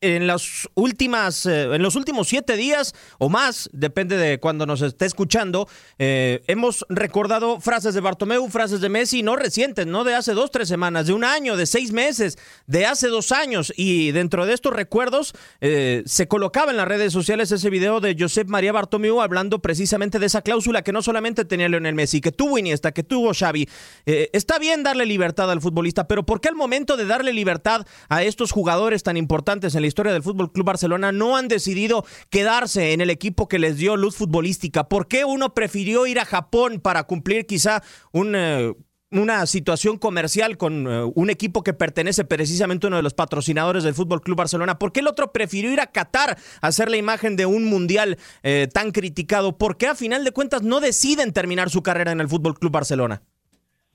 en 0.00 0.26
las 0.26 0.68
últimas, 0.74 1.46
eh, 1.46 1.74
en 1.74 1.82
los 1.82 1.96
últimos 1.96 2.28
siete 2.28 2.56
días 2.56 2.94
o 3.18 3.28
más, 3.30 3.70
depende 3.72 4.16
de 4.18 4.38
cuando 4.38 4.66
nos 4.66 4.82
esté 4.82 5.06
escuchando, 5.06 5.68
eh, 5.98 6.42
hemos 6.48 6.84
recordado 6.90 7.60
frases 7.60 7.94
de 7.94 8.00
Bartomeu, 8.00 8.46
frases 8.48 8.80
de 8.80 8.90
Messi, 8.90 9.22
no 9.22 9.36
recientes, 9.36 9.86
no 9.86 10.04
de 10.04 10.14
hace 10.14 10.34
dos, 10.34 10.50
tres 10.50 10.68
semanas, 10.68 11.06
de 11.06 11.14
un 11.14 11.24
año, 11.24 11.56
de 11.56 11.64
seis 11.64 11.92
meses, 11.92 12.36
de 12.66 12.84
hace 12.84 13.08
dos 13.08 13.32
años. 13.32 13.72
Y 13.76 14.12
dentro 14.12 14.44
de 14.44 14.52
estos 14.52 14.74
recuerdos 14.74 15.32
eh, 15.60 16.02
se 16.04 16.28
colocaba 16.28 16.70
en 16.70 16.76
las 16.76 16.88
redes 16.88 17.12
sociales 17.12 17.50
ese 17.50 17.70
video 17.70 18.00
de 18.00 18.16
Josep 18.18 18.48
María 18.48 18.72
Bartomeu 18.72 19.22
hablando 19.22 19.60
precisamente 19.60 20.18
de 20.18 20.26
esa 20.26 20.42
cláusula 20.42 20.82
que 20.82 20.92
no 20.92 21.00
solamente 21.00 21.44
tenía 21.46 21.68
Lionel 21.68 21.94
Messi, 21.94 22.20
que 22.20 22.32
tuvo 22.32 22.58
Iniesta, 22.58 22.92
que 22.92 23.02
tuvo 23.02 23.32
Xavi. 23.32 23.68
está 24.04 24.58
bien 24.58 24.82
darle 24.82 25.06
libertad 25.06 25.50
al 25.50 25.62
futbolista, 25.62 26.06
pero 26.06 26.26
¿por 26.26 26.40
qué 26.40 26.48
al 26.48 26.54
momento 26.54 26.96
de 26.96 27.06
darle 27.06 27.32
libertad 27.32 27.86
a 28.08 28.22
estos 28.22 28.52
jugadores 28.52 29.02
tan 29.02 29.16
importantes 29.16 29.74
en 29.74 29.82
la 29.82 29.85
historia 29.86 30.12
del 30.12 30.22
Fútbol 30.22 30.52
Club 30.52 30.66
Barcelona 30.66 31.12
no 31.12 31.36
han 31.36 31.48
decidido 31.48 32.04
quedarse 32.30 32.92
en 32.92 33.00
el 33.00 33.10
equipo 33.10 33.48
que 33.48 33.58
les 33.58 33.76
dio 33.76 33.96
luz 33.96 34.16
futbolística? 34.16 34.88
¿Por 34.88 35.08
qué 35.08 35.24
uno 35.24 35.54
prefirió 35.54 36.06
ir 36.06 36.18
a 36.18 36.24
Japón 36.24 36.80
para 36.80 37.04
cumplir 37.04 37.46
quizá 37.46 37.82
un 38.12 38.34
eh, 38.34 38.72
una 39.12 39.46
situación 39.46 39.98
comercial 39.98 40.56
con 40.56 40.86
eh, 40.86 41.12
un 41.14 41.30
equipo 41.30 41.62
que 41.62 41.72
pertenece 41.72 42.24
precisamente 42.24 42.86
a 42.86 42.88
uno 42.88 42.96
de 42.96 43.02
los 43.02 43.14
patrocinadores 43.14 43.84
del 43.84 43.94
Fútbol 43.94 44.20
Club 44.20 44.38
Barcelona. 44.38 44.78
¿Por 44.78 44.92
qué 44.92 45.00
el 45.00 45.06
otro 45.06 45.32
prefirió 45.32 45.72
ir 45.72 45.80
a 45.80 45.86
Qatar 45.86 46.36
a 46.60 46.66
hacer 46.66 46.90
la 46.90 46.96
imagen 46.96 47.36
de 47.36 47.46
un 47.46 47.64
mundial 47.64 48.16
eh, 48.42 48.68
tan 48.72 48.90
criticado? 48.90 49.56
¿Por 49.56 49.76
qué 49.76 49.86
a 49.86 49.94
final 49.94 50.24
de 50.24 50.32
cuentas 50.32 50.62
no 50.62 50.80
deciden 50.80 51.32
terminar 51.32 51.70
su 51.70 51.82
carrera 51.82 52.12
en 52.12 52.20
el 52.20 52.28
Fútbol 52.28 52.58
Club 52.58 52.72
Barcelona? 52.72 53.22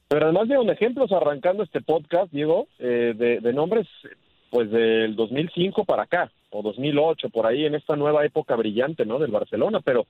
Pero 0.08 0.26
además 0.26 0.48
de 0.48 0.58
un 0.58 0.70
ejemplos 0.70 1.12
arrancando 1.12 1.64
este 1.64 1.82
podcast, 1.82 2.32
Diego, 2.34 2.68
de, 2.80 3.54
nombres 3.54 3.88
pues 4.52 4.70
del 4.70 5.16
2005 5.16 5.86
para 5.86 6.04
acá, 6.04 6.30
o 6.52 6.62
2008, 6.62 7.30
por 7.30 7.48
ahí 7.48 7.66
en 7.66 7.74
esta 7.74 7.96
nueva 7.96 8.26
época 8.26 8.56
brillante, 8.58 9.06
¿no? 9.06 9.18
Del 9.18 9.32
Barcelona, 9.32 9.80
pero, 9.80 10.06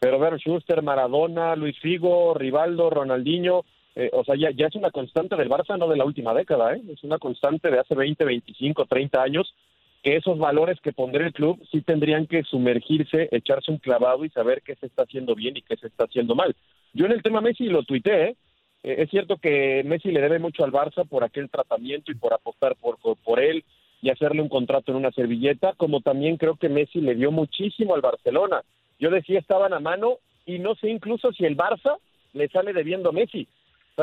pero 0.00 0.18
ver, 0.18 0.38
Schuster, 0.38 0.82
Maradona, 0.82 1.54
Luis 1.54 1.78
Figo, 1.78 2.32
Rivaldo, 2.32 2.88
Ronaldinho, 2.88 3.64
eh, 3.94 4.08
o 4.14 4.24
sea, 4.24 4.34
ya, 4.34 4.50
ya 4.50 4.68
es 4.68 4.74
una 4.74 4.90
constante 4.90 5.36
del 5.36 5.50
Barça, 5.50 5.78
no 5.78 5.86
de 5.88 5.98
la 5.98 6.06
última 6.06 6.32
década, 6.32 6.74
¿eh? 6.74 6.80
Es 6.90 7.04
una 7.04 7.18
constante 7.18 7.70
de 7.70 7.78
hace 7.78 7.94
20, 7.94 8.24
25, 8.24 8.86
30 8.86 9.22
años, 9.22 9.54
que 10.02 10.16
esos 10.16 10.38
valores 10.38 10.80
que 10.80 10.94
pondrá 10.94 11.26
el 11.26 11.34
club 11.34 11.62
sí 11.70 11.82
tendrían 11.82 12.26
que 12.26 12.42
sumergirse, 12.44 13.28
echarse 13.30 13.70
un 13.70 13.76
clavado 13.76 14.24
y 14.24 14.30
saber 14.30 14.62
qué 14.62 14.74
se 14.76 14.86
está 14.86 15.02
haciendo 15.02 15.34
bien 15.34 15.58
y 15.58 15.62
qué 15.62 15.76
se 15.76 15.88
está 15.88 16.04
haciendo 16.04 16.34
mal. 16.34 16.56
Yo 16.94 17.04
en 17.04 17.12
el 17.12 17.22
tema 17.22 17.42
Messi 17.42 17.66
lo 17.66 17.82
tuiteé, 17.82 18.30
¿eh? 18.30 18.36
Eh, 18.84 18.96
es 18.98 19.10
cierto 19.10 19.36
que 19.36 19.82
Messi 19.84 20.10
le 20.10 20.22
debe 20.22 20.38
mucho 20.38 20.64
al 20.64 20.72
Barça 20.72 21.06
por 21.06 21.24
aquel 21.24 21.50
tratamiento 21.50 22.10
y 22.10 22.14
por 22.14 22.32
apostar 22.32 22.74
por, 22.76 22.96
por 22.98 23.40
él, 23.40 23.62
y 24.02 24.10
hacerle 24.10 24.42
un 24.42 24.48
contrato 24.48 24.90
en 24.90 24.98
una 24.98 25.12
servilleta, 25.12 25.74
como 25.76 26.00
también 26.00 26.36
creo 26.36 26.56
que 26.56 26.68
Messi 26.68 27.00
le 27.00 27.14
dio 27.14 27.30
muchísimo 27.30 27.94
al 27.94 28.00
Barcelona. 28.00 28.62
Yo 28.98 29.10
decía 29.10 29.38
estaban 29.38 29.72
a 29.72 29.80
mano 29.80 30.18
y 30.44 30.58
no 30.58 30.74
sé 30.74 30.90
incluso 30.90 31.32
si 31.32 31.44
el 31.44 31.56
Barça 31.56 31.96
le 32.32 32.48
sale 32.48 32.72
debiendo 32.72 33.10
a 33.10 33.12
Messi. 33.12 33.46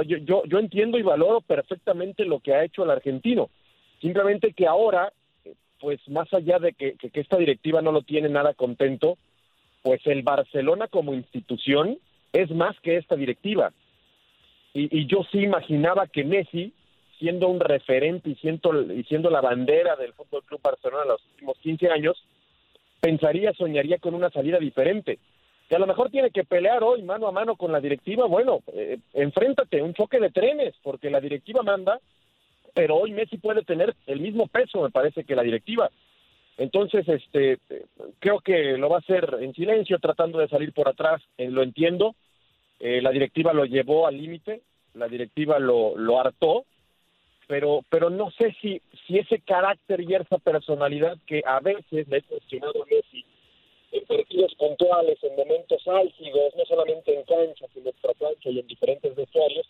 yo, 0.06 0.46
yo, 0.46 0.60
entiendo 0.60 0.98
y 0.98 1.02
valoro 1.02 1.42
perfectamente 1.42 2.24
lo 2.24 2.40
que 2.40 2.54
ha 2.54 2.64
hecho 2.64 2.84
el 2.84 2.92
argentino. 2.92 3.50
Simplemente 4.00 4.54
que 4.54 4.68
ahora, 4.68 5.12
pues 5.82 6.00
más 6.08 6.34
allá 6.34 6.60
de 6.60 6.72
que, 6.72 6.94
que, 6.94 7.20
esta 7.20 7.36
directiva 7.36 7.82
no 7.82 7.92
lo 7.92 8.02
tiene 8.02 8.30
nada 8.30 8.54
contento, 8.54 9.18
pues 9.84 10.00
el 10.06 10.22
Barcelona 10.22 10.88
como 10.88 11.14
institución 11.14 11.98
es 12.32 12.50
más 12.52 12.80
que 12.80 12.96
esta 12.96 13.18
directiva. 13.18 13.74
Y, 14.74 14.98
y 14.98 15.08
yo 15.08 15.26
sí 15.30 15.40
imaginaba 15.40 16.08
que 16.08 16.24
Messi 16.24 16.72
siendo 17.20 17.48
un 17.50 17.60
referente 17.60 18.30
y 18.30 18.36
siendo, 18.36 18.82
y 18.94 19.04
siendo 19.04 19.30
la 19.30 19.42
bandera 19.42 19.96
del 19.96 20.14
Fútbol 20.14 20.44
Club 20.44 20.62
Barcelona 20.62 21.04
en 21.04 21.10
los 21.10 21.26
últimos 21.34 21.58
15 21.60 21.90
años, 21.90 22.24
pensaría, 23.02 23.54
soñaría 23.54 23.98
con 23.98 24.16
una 24.16 24.30
salida 24.30 24.58
diferente. 24.58 25.20
Que 25.68 25.76
a 25.76 25.80
lo 25.80 25.86
mejor 25.86 26.10
tiene 26.10 26.32
que 26.32 26.46
pelear 26.46 26.84
hoy 26.84 27.04
mano 27.04 27.28
a 27.28 27.32
mano 27.32 27.56
con 27.56 27.72
la 27.72 27.80
directiva, 27.80 28.26
bueno, 28.26 28.62
eh, 28.74 28.98
enfréntate, 29.14 29.82
un 29.82 29.94
choque 29.94 30.20
de 30.20 30.32
trenes, 30.32 30.74
porque 30.82 31.12
la 31.12 31.20
directiva 31.20 31.62
manda, 31.62 32.00
pero 32.74 32.96
hoy 32.96 33.12
Messi 33.12 33.38
puede 33.38 33.64
tener 33.64 33.94
el 34.08 34.20
mismo 34.20 34.48
peso, 34.48 34.82
me 34.82 34.90
parece, 34.90 35.26
que 35.26 35.36
la 35.36 35.44
directiva. 35.44 35.92
Entonces, 36.58 37.08
este, 37.08 37.60
creo 38.20 38.40
que 38.40 38.78
lo 38.78 38.90
va 38.90 38.98
a 38.98 39.00
hacer 39.00 39.38
en 39.42 39.54
silencio, 39.54 40.00
tratando 40.00 40.40
de 40.40 40.48
salir 40.48 40.74
por 40.74 40.88
atrás, 40.88 41.22
eh, 41.38 41.50
lo 41.50 41.62
entiendo. 41.64 42.16
Eh, 42.80 43.02
la 43.02 43.12
directiva 43.12 43.54
lo 43.54 43.66
llevó 43.66 44.08
al 44.08 44.18
límite, 44.18 44.62
la 44.94 45.08
directiva 45.08 45.60
lo, 45.60 45.98
lo 45.98 46.20
hartó, 46.20 46.66
pero 47.50 47.84
pero 47.90 48.12
no 48.12 48.30
sé 48.38 48.56
si 48.62 48.80
si 49.08 49.18
ese 49.18 49.40
carácter 49.40 50.02
y 50.02 50.14
esa 50.14 50.38
personalidad 50.38 51.18
que 51.26 51.42
a 51.44 51.60
veces 51.60 52.08
le 52.08 52.18
he 52.18 52.22
cuestionado 52.22 52.84
a 52.84 52.86
Messi 52.86 53.26
en 53.92 54.06
partidos 54.06 54.54
puntuales, 54.54 55.18
en 55.24 55.36
momentos 55.36 55.82
álgidos, 55.88 56.54
no 56.56 56.64
solamente 56.66 57.12
en 57.12 57.24
cancha, 57.24 57.66
sino 57.74 57.90
en 57.90 58.14
cancha 58.20 58.50
y 58.52 58.60
en 58.60 58.68
diferentes 58.68 59.16
vestuarios, 59.16 59.68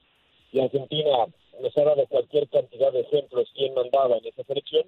y 0.52 0.60
Argentina 0.60 1.28
nos 1.62 1.78
ha 1.78 1.84
dado 1.86 2.06
cualquier 2.08 2.50
cantidad 2.50 2.92
de 2.92 3.00
ejemplos 3.00 3.50
quién 3.56 3.74
mandaba 3.74 4.18
en 4.18 4.26
esa 4.28 4.44
selección, 4.44 4.84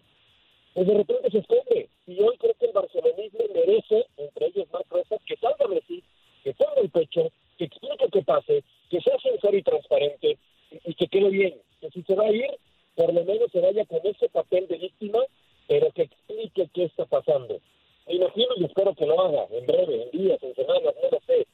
pues 0.74 0.86
de 0.86 0.94
repente 0.94 1.32
se 1.32 1.38
esconde. 1.38 1.88
Y 2.08 2.22
hoy 2.22 2.36
creo 2.40 2.56
que 2.60 2.66
el 2.66 2.74
barcelonismo 2.74 3.40
merece, 3.54 4.06
entre 4.18 4.48
ellos 4.48 4.68
más 4.74 4.84
Rosas, 4.90 5.22
que 5.26 5.38
salga 5.38 5.66
Messi, 5.70 6.04
que 6.44 6.54
ponga 6.56 6.82
el 6.82 6.90
pecho, 6.90 7.32
que 7.58 7.66
explique 7.66 8.10
qué 8.12 8.22
pase, 8.24 8.64
que 8.90 9.00
sea 9.00 9.18
sincero 9.20 9.56
y 9.56 9.64
transparente, 9.64 10.38
y 10.84 10.94
que 10.94 11.08
quede 11.08 11.30
bien. 11.30 11.56
Que 11.80 11.90
si 11.92 12.04
se 12.04 12.16
va 12.16 12.26
a 12.26 12.32
ir, 12.32 12.52
por 12.96 13.14
lo 13.14 13.24
menos 13.24 13.52
se 13.52 13.60
vaya 13.60 13.86
con 13.86 14.00
ese 14.04 14.30
papel 14.30 14.68
de 14.68 14.78
víctima, 14.78 15.20
pero 15.68 15.92
que 15.92 16.04
explique 16.04 16.70
qué 16.74 16.84
está 16.86 17.06
pasando. 17.06 17.60
Me 18.08 18.16
imagino 18.16 18.54
y 18.58 18.66
espero 18.66 18.94
que 18.96 19.06
lo 19.06 19.20
haga 19.22 19.48
en 19.52 19.66
breve, 19.66 20.04
en 20.04 20.12
días, 20.12 20.44
en 20.44 20.56
semanas, 20.56 20.94
no 21.02 21.10
lo 21.12 21.20
sé. 21.26 21.48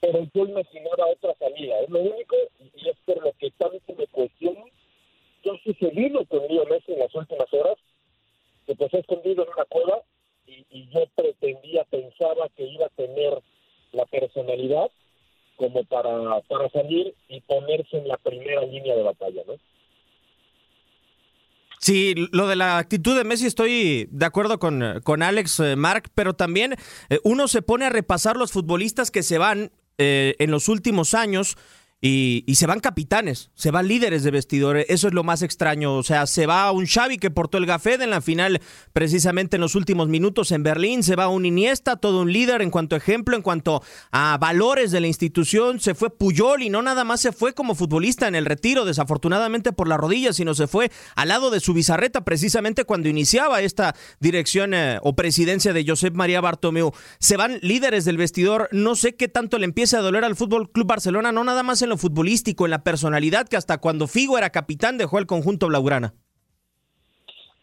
Pero 0.00 0.26
yo 0.32 0.44
imaginaba 0.44 1.06
otra 1.06 1.34
salida. 1.38 1.80
Es 1.80 1.90
lo 1.90 2.00
único, 2.00 2.36
y 2.74 2.88
es 2.88 2.96
por 3.04 3.22
lo 3.22 3.32
que 3.32 3.50
tanto 3.52 3.94
me 3.96 4.06
cuestiono. 4.06 4.64
Yo 5.42 5.54
he 5.54 5.62
sucedido 5.62 6.24
con 6.26 6.46
Leo 6.48 6.64
Messi 6.66 6.92
en 6.92 7.00
las 7.00 7.14
últimas 7.14 7.52
horas, 7.52 7.76
que 8.66 8.74
pues 8.74 8.92
escondido 8.94 9.42
en 9.42 9.50
una 9.50 9.64
cueva 9.64 10.02
y, 10.46 10.64
y 10.70 10.88
yo 10.90 11.04
pretendía, 11.14 11.84
pensaba 11.84 12.48
que 12.56 12.64
iba 12.64 12.86
a 12.86 12.90
tener 12.90 13.38
la 13.92 14.04
personalidad 14.06 14.90
como 15.56 15.84
para, 15.84 16.40
para 16.42 16.68
salir 16.70 17.14
y 17.28 17.40
ponerse 17.40 17.98
en 17.98 18.08
la 18.08 18.16
primera 18.16 18.62
línea 18.62 18.96
de 18.96 19.02
batalla, 19.02 19.42
¿no? 19.46 19.54
Sí, 21.80 22.14
lo 22.32 22.46
de 22.46 22.56
la 22.56 22.76
actitud 22.76 23.16
de 23.16 23.24
Messi 23.24 23.46
estoy 23.46 24.06
de 24.10 24.26
acuerdo 24.26 24.58
con, 24.58 25.00
con 25.02 25.22
Alex 25.22 25.60
eh, 25.60 25.76
Mark, 25.76 26.10
pero 26.14 26.34
también 26.34 26.76
eh, 27.08 27.20
uno 27.24 27.48
se 27.48 27.62
pone 27.62 27.86
a 27.86 27.90
repasar 27.90 28.36
los 28.36 28.52
futbolistas 28.52 29.10
que 29.10 29.22
se 29.22 29.38
van 29.38 29.72
eh, 29.96 30.36
en 30.38 30.50
los 30.50 30.68
últimos 30.68 31.14
años 31.14 31.56
y, 32.02 32.44
se 32.54 32.66
van 32.66 32.80
capitanes, 32.80 33.50
se 33.54 33.70
van 33.70 33.86
líderes 33.86 34.22
de 34.22 34.30
vestidores, 34.30 34.86
eso 34.88 35.08
es 35.08 35.14
lo 35.14 35.22
más 35.22 35.42
extraño, 35.42 35.96
o 35.96 36.02
sea, 36.02 36.26
se 36.26 36.46
va 36.46 36.70
un 36.72 36.86
Xavi 36.86 37.18
que 37.18 37.30
portó 37.30 37.58
el 37.58 37.66
gafet 37.66 38.00
en 38.00 38.08
la 38.08 38.22
final 38.22 38.60
precisamente 38.94 39.56
en 39.56 39.60
los 39.60 39.74
últimos 39.74 40.08
minutos 40.08 40.50
en 40.52 40.62
Berlín, 40.62 41.02
se 41.02 41.14
va 41.14 41.28
un 41.28 41.44
Iniesta, 41.44 41.96
todo 41.96 42.22
un 42.22 42.32
líder 42.32 42.62
en 42.62 42.70
cuanto 42.70 42.94
a 42.94 42.98
ejemplo, 42.98 43.36
en 43.36 43.42
cuanto 43.42 43.82
a 44.12 44.38
valores 44.38 44.92
de 44.92 45.00
la 45.00 45.08
institución, 45.08 45.78
se 45.78 45.94
fue 45.94 46.08
Puyol 46.08 46.62
y 46.62 46.70
no 46.70 46.80
nada 46.80 47.04
más 47.04 47.20
se 47.20 47.32
fue 47.32 47.52
como 47.52 47.74
futbolista 47.74 48.28
en 48.28 48.34
el 48.34 48.46
retiro, 48.46 48.86
desafortunadamente 48.86 49.72
por 49.72 49.86
la 49.86 49.98
rodilla, 49.98 50.32
sino 50.32 50.54
se 50.54 50.66
fue 50.66 50.90
al 51.16 51.28
lado 51.28 51.50
de 51.50 51.60
su 51.60 51.74
bizarreta 51.74 52.24
precisamente 52.24 52.84
cuando 52.84 53.10
iniciaba 53.10 53.60
esta 53.60 53.94
dirección 54.20 54.72
eh, 54.72 54.98
o 55.02 55.14
presidencia 55.14 55.74
de 55.74 55.84
Josep 55.86 56.14
María 56.14 56.40
Bartomeu. 56.40 56.92
Se 57.18 57.36
van 57.36 57.58
líderes 57.60 58.06
del 58.06 58.16
vestidor, 58.16 58.70
no 58.72 58.94
sé 58.94 59.16
qué 59.16 59.28
tanto 59.28 59.58
le 59.58 59.66
empieza 59.66 59.98
a 59.98 60.02
doler 60.02 60.24
al 60.24 60.36
Fútbol 60.36 60.70
Club 60.70 60.86
Barcelona, 60.86 61.30
no 61.30 61.44
nada 61.44 61.62
más 61.62 61.82
en 61.82 61.89
lo 61.90 61.98
futbolístico, 61.98 62.64
en 62.64 62.70
la 62.70 62.82
personalidad, 62.82 63.46
que 63.48 63.56
hasta 63.56 63.78
cuando 63.78 64.06
Figo 64.06 64.38
era 64.38 64.50
capitán 64.50 64.96
dejó 64.96 65.18
el 65.18 65.26
conjunto 65.26 65.68
blaugrana. 65.68 66.14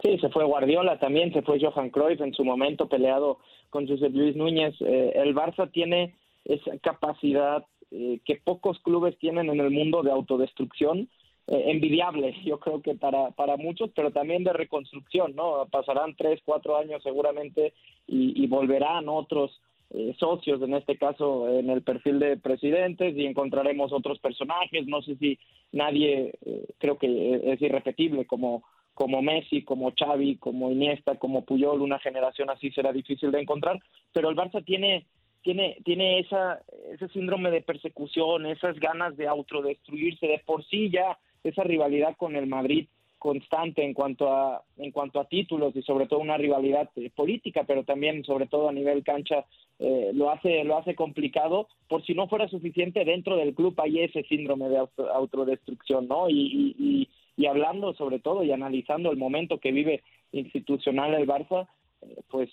Sí, 0.04 0.20
se 0.20 0.30
fue 0.30 0.46
Guardiola 0.46 1.00
también, 1.00 1.34
se 1.34 1.42
fue 1.42 1.60
Johan 1.60 1.90
Cruyff 1.90 2.22
en 2.22 2.34
su 2.34 2.46
momento 2.46 2.88
peleado 2.88 3.40
con 3.72 3.88
José 3.88 4.10
Luis 4.10 4.36
Núñez. 4.36 4.76
Eh, 4.82 5.14
el 5.16 5.36
Barça 5.36 5.72
tiene 5.72 6.14
esa 6.46 6.78
capacidad 6.78 7.66
eh, 7.92 8.20
que 8.24 8.36
pocos 8.36 8.80
clubes 8.82 9.18
tienen 9.18 9.50
en 9.50 9.60
el 9.60 9.72
mundo 9.72 10.04
de 10.04 10.12
autodestrucción, 10.12 11.10
eh, 11.48 11.64
envidiable, 11.68 12.36
yo 12.46 12.60
creo 12.60 12.82
que 12.82 12.96
para, 12.96 13.32
para 13.32 13.58
muchos, 13.58 13.90
pero 13.96 14.12
también 14.12 14.44
de 14.44 14.54
reconstrucción, 14.54 15.36
¿no? 15.36 15.66
Pasarán 15.72 16.16
tres, 16.16 16.42
cuatro 16.44 16.78
años 16.78 17.02
seguramente 17.02 17.74
y, 18.06 18.44
y 18.44 18.48
volverán 18.48 19.08
otros 19.08 19.62
eh, 19.92 20.16
socios, 20.20 20.62
en 20.62 20.74
este 20.74 20.98
caso 20.98 21.48
en 21.50 21.70
el 21.70 21.82
perfil 21.82 22.20
de 22.20 22.38
presidentes, 22.38 23.16
y 23.16 23.26
encontraremos 23.26 23.94
otros 23.94 24.20
personajes. 24.20 24.86
No 24.88 25.02
sé 25.02 25.16
si 25.16 25.40
nadie, 25.72 26.34
eh, 26.46 26.66
creo 26.78 26.98
que 26.98 27.42
es 27.54 27.62
irrepetible 27.62 28.26
como 28.26 28.64
como 28.94 29.22
Messi, 29.22 29.64
como 29.64 29.94
Xavi, 29.96 30.38
como 30.38 30.72
Iniesta, 30.72 31.20
como 31.20 31.46
Puyol, 31.46 31.84
una 31.84 32.00
generación 32.00 32.50
así 32.50 32.72
será 32.72 32.92
difícil 32.92 33.30
de 33.32 33.42
encontrar, 33.42 33.80
pero 34.12 34.28
el 34.28 34.36
Barça 34.36 34.66
tiene 34.66 35.06
tiene 35.44 35.78
tiene 35.86 36.20
esa 36.20 36.62
ese 36.92 37.08
síndrome 37.10 37.52
de 37.52 37.62
persecución, 37.62 38.48
esas 38.48 38.80
ganas 38.80 39.16
de 39.16 39.28
autodestruirse 39.28 40.26
de 40.26 40.42
por 40.46 40.66
sí 40.66 40.90
ya 40.90 41.18
esa 41.44 41.64
rivalidad 41.64 42.18
con 42.18 42.36
el 42.36 42.48
Madrid 42.48 42.88
constante 43.18 43.84
en 43.84 43.94
cuanto 43.94 44.32
a 44.32 44.64
en 44.78 44.92
cuanto 44.92 45.20
a 45.20 45.26
títulos 45.26 45.76
y 45.76 45.82
sobre 45.82 46.08
todo 46.08 46.20
una 46.20 46.38
rivalidad 46.38 46.90
eh, 46.96 47.10
política 47.16 47.64
pero 47.66 47.84
también 47.84 48.24
sobre 48.24 48.46
todo 48.46 48.70
a 48.70 48.74
nivel 48.74 49.04
cancha 49.04 49.46
eh, 49.80 50.12
lo 50.14 50.30
hace 50.32 50.64
lo 50.64 50.78
hace 50.78 50.96
complicado 50.96 51.68
por 51.88 52.06
si 52.06 52.14
no 52.14 52.28
fuera 52.28 52.48
suficiente 52.48 53.06
dentro 53.06 53.36
del 53.36 53.56
club 53.56 53.74
hay 53.78 54.02
ese 54.02 54.24
síndrome 54.24 54.70
de 54.70 54.86
autodestrucción 55.14 56.08
no 56.08 56.30
y, 56.30 56.76
y, 56.78 57.10
y, 57.36 57.46
hablando 57.48 57.94
sobre 57.94 58.20
todo 58.20 58.44
y 58.44 58.52
analizando 58.52 59.12
el 59.12 59.18
momento 59.18 59.60
que 59.60 59.72
vive 59.72 60.04
institucional 60.32 61.14
el 61.16 61.28
Barça 61.28 61.68
eh, 62.04 62.22
pues 62.30 62.50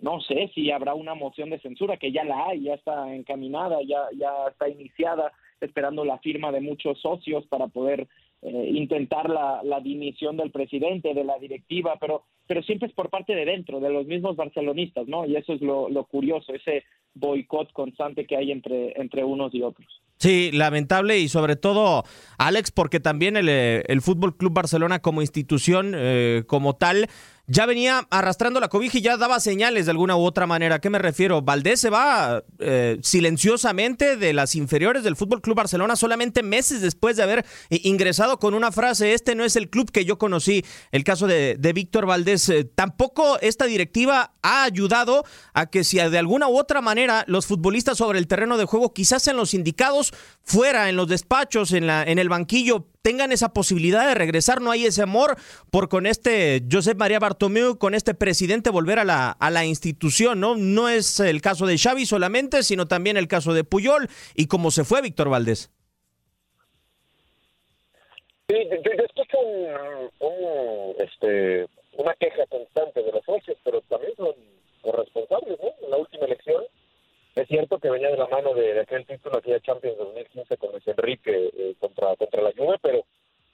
no 0.00 0.20
sé 0.22 0.50
si 0.54 0.70
habrá 0.70 0.94
una 0.94 1.14
moción 1.14 1.50
de 1.50 1.60
censura 1.60 1.98
que 1.98 2.10
ya 2.10 2.24
la 2.24 2.46
hay 2.46 2.62
ya 2.62 2.74
está 2.74 3.14
encaminada 3.14 3.78
ya 3.82 4.08
ya 4.16 4.48
está 4.50 4.68
iniciada 4.68 5.32
esperando 5.60 6.06
la 6.06 6.18
firma 6.18 6.52
de 6.52 6.62
muchos 6.62 6.98
socios 7.00 7.46
para 7.46 7.68
poder 7.68 8.08
eh, 8.42 8.70
intentar 8.74 9.28
la, 9.28 9.60
la, 9.62 9.80
dimisión 9.80 10.36
del 10.36 10.50
presidente, 10.50 11.12
de 11.12 11.24
la 11.24 11.38
directiva, 11.38 11.98
pero, 12.00 12.24
pero 12.46 12.62
siempre 12.62 12.88
es 12.88 12.94
por 12.94 13.10
parte 13.10 13.34
de 13.34 13.44
dentro, 13.44 13.80
de 13.80 13.90
los 13.90 14.06
mismos 14.06 14.34
barcelonistas, 14.36 15.06
¿no? 15.08 15.26
Y 15.26 15.36
eso 15.36 15.52
es 15.52 15.60
lo, 15.60 15.90
lo 15.90 16.04
curioso, 16.04 16.54
ese 16.54 16.84
boicot 17.12 17.72
constante 17.72 18.26
que 18.26 18.36
hay 18.36 18.50
entre, 18.50 18.98
entre 18.98 19.24
unos 19.24 19.54
y 19.54 19.62
otros. 19.62 19.86
Sí, 20.20 20.50
lamentable 20.52 21.18
y 21.18 21.28
sobre 21.28 21.56
todo, 21.56 22.04
Alex, 22.36 22.70
porque 22.70 23.00
también 23.00 23.36
el, 23.36 23.48
eh, 23.48 23.82
el 23.88 24.02
Fútbol 24.02 24.36
Club 24.36 24.52
Barcelona 24.52 25.00
como 25.00 25.22
institución, 25.22 25.94
eh, 25.96 26.44
como 26.46 26.76
tal, 26.76 27.08
ya 27.46 27.66
venía 27.66 28.06
arrastrando 28.10 28.60
la 28.60 28.68
cobija 28.68 28.98
y 28.98 29.00
ya 29.00 29.16
daba 29.16 29.40
señales 29.40 29.86
de 29.86 29.90
alguna 29.90 30.16
u 30.16 30.20
otra 30.20 30.46
manera. 30.46 30.76
¿A 30.76 30.78
qué 30.80 30.90
me 30.90 30.98
refiero? 30.98 31.42
Valdés 31.42 31.80
se 31.80 31.90
va 31.90 32.44
eh, 32.58 32.98
silenciosamente 33.02 34.16
de 34.16 34.32
las 34.32 34.54
inferiores 34.54 35.02
del 35.02 35.16
Fútbol 35.16 35.42
Club 35.42 35.56
Barcelona 35.56 35.96
solamente 35.96 36.42
meses 36.42 36.80
después 36.80 37.16
de 37.16 37.22
haber 37.22 37.44
ingresado 37.70 38.38
con 38.38 38.54
una 38.54 38.72
frase: 38.72 39.14
Este 39.14 39.34
no 39.34 39.44
es 39.44 39.56
el 39.56 39.68
club 39.68 39.90
que 39.90 40.04
yo 40.04 40.18
conocí. 40.18 40.64
El 40.92 41.04
caso 41.04 41.26
de, 41.26 41.56
Víctor 41.74 42.06
Valdés. 42.06 42.48
Eh, 42.48 42.64
tampoco 42.64 43.38
esta 43.40 43.64
directiva 43.66 44.34
ha 44.42 44.64
ayudado 44.64 45.24
a 45.54 45.66
que, 45.66 45.84
si 45.84 45.98
de 45.98 46.18
alguna 46.18 46.48
u 46.48 46.58
otra 46.58 46.80
manera 46.80 47.24
los 47.26 47.46
futbolistas 47.46 47.98
sobre 47.98 48.18
el 48.18 48.26
terreno 48.26 48.58
de 48.58 48.64
juego, 48.64 48.92
quizás 48.92 49.26
en 49.28 49.36
los 49.36 49.54
indicados, 49.54 50.12
fuera, 50.42 50.88
en 50.88 50.96
los 50.96 51.08
despachos, 51.08 51.72
en, 51.72 51.86
la, 51.86 52.02
en 52.02 52.18
el 52.18 52.28
banquillo, 52.28 52.86
tengan 53.02 53.32
esa 53.32 53.52
posibilidad 53.52 54.06
de 54.06 54.14
regresar, 54.14 54.60
no 54.60 54.70
hay 54.70 54.84
ese 54.86 55.02
amor 55.02 55.36
por 55.70 55.88
con 55.88 56.06
este 56.06 56.62
Josep 56.70 56.98
María 56.98 57.18
Bartomeu, 57.18 57.78
con 57.78 57.94
este 57.94 58.14
presidente 58.14 58.70
volver 58.70 58.98
a 58.98 59.04
la, 59.04 59.30
a 59.30 59.50
la 59.50 59.64
institución, 59.64 60.40
¿no? 60.40 60.56
No 60.56 60.88
es 60.88 61.20
el 61.20 61.40
caso 61.40 61.66
de 61.66 61.78
Xavi 61.78 62.06
solamente, 62.06 62.62
sino 62.62 62.86
también 62.86 63.16
el 63.16 63.28
caso 63.28 63.54
de 63.54 63.64
Puyol 63.64 64.08
y 64.34 64.46
cómo 64.46 64.70
se 64.70 64.84
fue 64.84 65.02
Víctor 65.02 65.30
Valdés. 65.30 65.70
Sí, 68.48 68.56
yo, 68.68 69.04
escucho 69.04 69.38
un, 70.18 70.94
este, 70.98 71.66
una 71.96 72.12
queja 72.14 72.44
constante 72.48 73.02
de 73.02 73.12
los 73.12 73.24
socios, 73.24 73.56
pero 73.64 73.80
también 73.82 74.12
son 74.16 74.34
corresponsables, 74.82 75.58
¿no? 75.62 75.68
En 75.84 75.90
la 75.90 75.96
última 75.96 76.26
elección 76.26 76.64
es 77.36 77.48
cierto 77.48 77.78
que 77.78 77.90
venía 77.90 78.10
de 78.10 78.16
la 78.16 78.26
mano 78.28 78.54
de, 78.54 78.80
aquel 78.80 79.06
título, 79.06 79.38
aquella 79.38 79.60
Champions 79.60 79.98
2015 79.98 80.56
con 80.56 80.72
Luis 80.72 80.88
Enrique 80.88 81.50
eh, 81.56 81.74
contra, 81.78 82.16
contra 82.16 82.42
la 82.42 82.52
Juve, 82.56 82.76
pero 82.82 83.04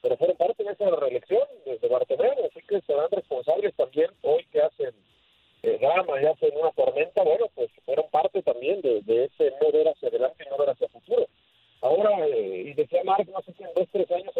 pero 0.03 0.19
fueron 0.19 0.37
parte 0.37 0.63
de 0.63 0.71
esa 0.71 0.89
reelección 0.89 1.43
desde 1.65 1.89
Bartomeu, 1.89 2.33
así 2.45 2.61
que 2.69 2.81
serán 2.83 3.11
responsables 3.11 3.75
también 3.75 4.09
hoy 4.23 4.45
que 4.53 4.61
hacen 4.61 4.95
eh, 5.65 5.79
drama 5.81 6.23
y 6.23 6.27
hacen 6.27 6.51
una 6.57 6.71
tormenta, 6.71 7.25
bueno, 7.25 7.47
pues 7.57 7.71
fueron 7.85 8.09
parte 8.11 8.41
también 8.43 8.81
de, 8.83 9.01
de 9.03 9.25
ese 9.25 9.53
no 9.61 9.73
ver 9.73 9.89
hacia 9.89 10.09
adelante 10.09 10.45
y 10.47 10.51
no 10.51 10.59
ver 10.59 10.71
hacia 10.71 10.89
futuro. 10.91 11.27
Ahora, 11.81 12.25
eh, 12.29 12.63
y 12.67 12.75
decía 12.75 13.03
Marc, 13.05 13.29
no 13.29 13.43
sé 13.43 13.53
si 13.55 13.65
en 13.65 13.75
dos, 13.75 13.89
tres 13.91 14.09
años 14.13 14.36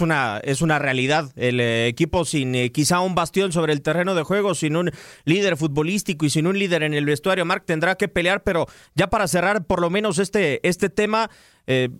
Es 0.00 0.02
una, 0.02 0.40
es 0.44 0.62
una 0.62 0.78
realidad. 0.78 1.30
El 1.36 1.60
eh, 1.60 1.86
equipo 1.86 2.24
sin 2.24 2.54
eh, 2.54 2.72
quizá 2.72 3.00
un 3.00 3.14
bastión 3.14 3.52
sobre 3.52 3.74
el 3.74 3.82
terreno 3.82 4.14
de 4.14 4.22
juego, 4.22 4.54
sin 4.54 4.76
un 4.76 4.90
líder 5.26 5.58
futbolístico 5.58 6.24
y 6.24 6.30
sin 6.30 6.46
un 6.46 6.58
líder 6.58 6.84
en 6.84 6.94
el 6.94 7.04
vestuario, 7.04 7.44
Marc 7.44 7.66
tendrá 7.66 7.96
que 7.96 8.08
pelear, 8.08 8.42
pero 8.42 8.66
ya 8.94 9.10
para 9.10 9.28
cerrar 9.28 9.66
por 9.66 9.82
lo 9.82 9.90
menos 9.90 10.18
este, 10.18 10.66
este 10.66 10.88
tema, 10.88 11.28
eh, 11.66 11.90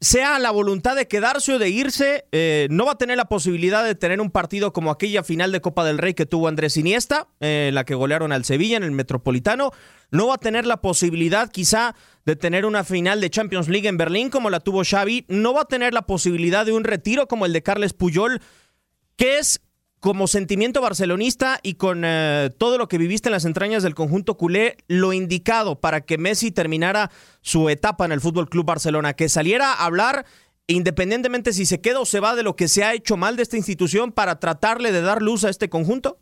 sea 0.00 0.38
la 0.38 0.50
voluntad 0.50 0.94
de 0.94 1.08
quedarse 1.08 1.54
o 1.54 1.58
de 1.58 1.70
irse, 1.70 2.26
eh, 2.30 2.68
no 2.70 2.84
va 2.84 2.92
a 2.92 2.98
tener 2.98 3.16
la 3.16 3.26
posibilidad 3.26 3.84
de 3.84 3.94
tener 3.94 4.20
un 4.20 4.30
partido 4.30 4.72
como 4.72 4.90
aquella 4.90 5.22
final 5.22 5.52
de 5.52 5.60
Copa 5.60 5.84
del 5.84 5.98
Rey 5.98 6.14
que 6.14 6.26
tuvo 6.26 6.48
Andrés 6.48 6.76
Iniesta, 6.76 7.28
eh, 7.40 7.70
la 7.72 7.84
que 7.84 7.94
golearon 7.94 8.32
al 8.32 8.44
Sevilla 8.44 8.76
en 8.76 8.82
el 8.82 8.92
Metropolitano. 8.92 9.72
No 10.10 10.28
va 10.28 10.34
a 10.34 10.38
tener 10.38 10.66
la 10.66 10.82
posibilidad 10.82 11.50
quizá 11.50 11.94
de 12.26 12.36
tener 12.36 12.66
una 12.66 12.84
final 12.84 13.20
de 13.20 13.30
Champions 13.30 13.68
League 13.68 13.88
en 13.88 13.96
Berlín 13.96 14.28
como 14.28 14.50
la 14.50 14.60
tuvo 14.60 14.82
Xavi. 14.84 15.24
No 15.28 15.54
va 15.54 15.62
a 15.62 15.66
tener 15.66 15.94
la 15.94 16.02
posibilidad 16.02 16.66
de 16.66 16.72
un 16.72 16.84
retiro 16.84 17.26
como 17.26 17.46
el 17.46 17.52
de 17.52 17.62
Carles 17.62 17.92
Puyol. 17.92 18.40
¿Qué 19.16 19.38
es 19.38 19.62
como 20.06 20.28
sentimiento 20.28 20.80
barcelonista 20.80 21.58
y 21.64 21.74
con 21.74 22.04
eh, 22.04 22.50
todo 22.58 22.78
lo 22.78 22.86
que 22.86 22.96
viviste 22.96 23.28
en 23.28 23.32
las 23.32 23.44
entrañas 23.44 23.82
del 23.82 23.96
conjunto 23.96 24.36
culé, 24.36 24.76
lo 24.86 25.12
indicado 25.12 25.80
para 25.80 26.02
que 26.02 26.16
Messi 26.16 26.52
terminara 26.52 27.10
su 27.40 27.68
etapa 27.68 28.04
en 28.04 28.12
el 28.12 28.20
Fútbol 28.20 28.48
Club 28.48 28.64
Barcelona, 28.64 29.14
que 29.14 29.28
saliera 29.28 29.72
a 29.72 29.84
hablar 29.84 30.24
independientemente 30.68 31.52
si 31.52 31.66
se 31.66 31.80
queda 31.80 31.98
o 31.98 32.04
se 32.04 32.20
va 32.20 32.36
de 32.36 32.44
lo 32.44 32.54
que 32.54 32.68
se 32.68 32.84
ha 32.84 32.94
hecho 32.94 33.16
mal 33.16 33.34
de 33.34 33.42
esta 33.42 33.56
institución 33.56 34.12
para 34.12 34.38
tratarle 34.38 34.92
de 34.92 35.02
dar 35.02 35.22
luz 35.22 35.44
a 35.44 35.50
este 35.50 35.68
conjunto? 35.68 36.18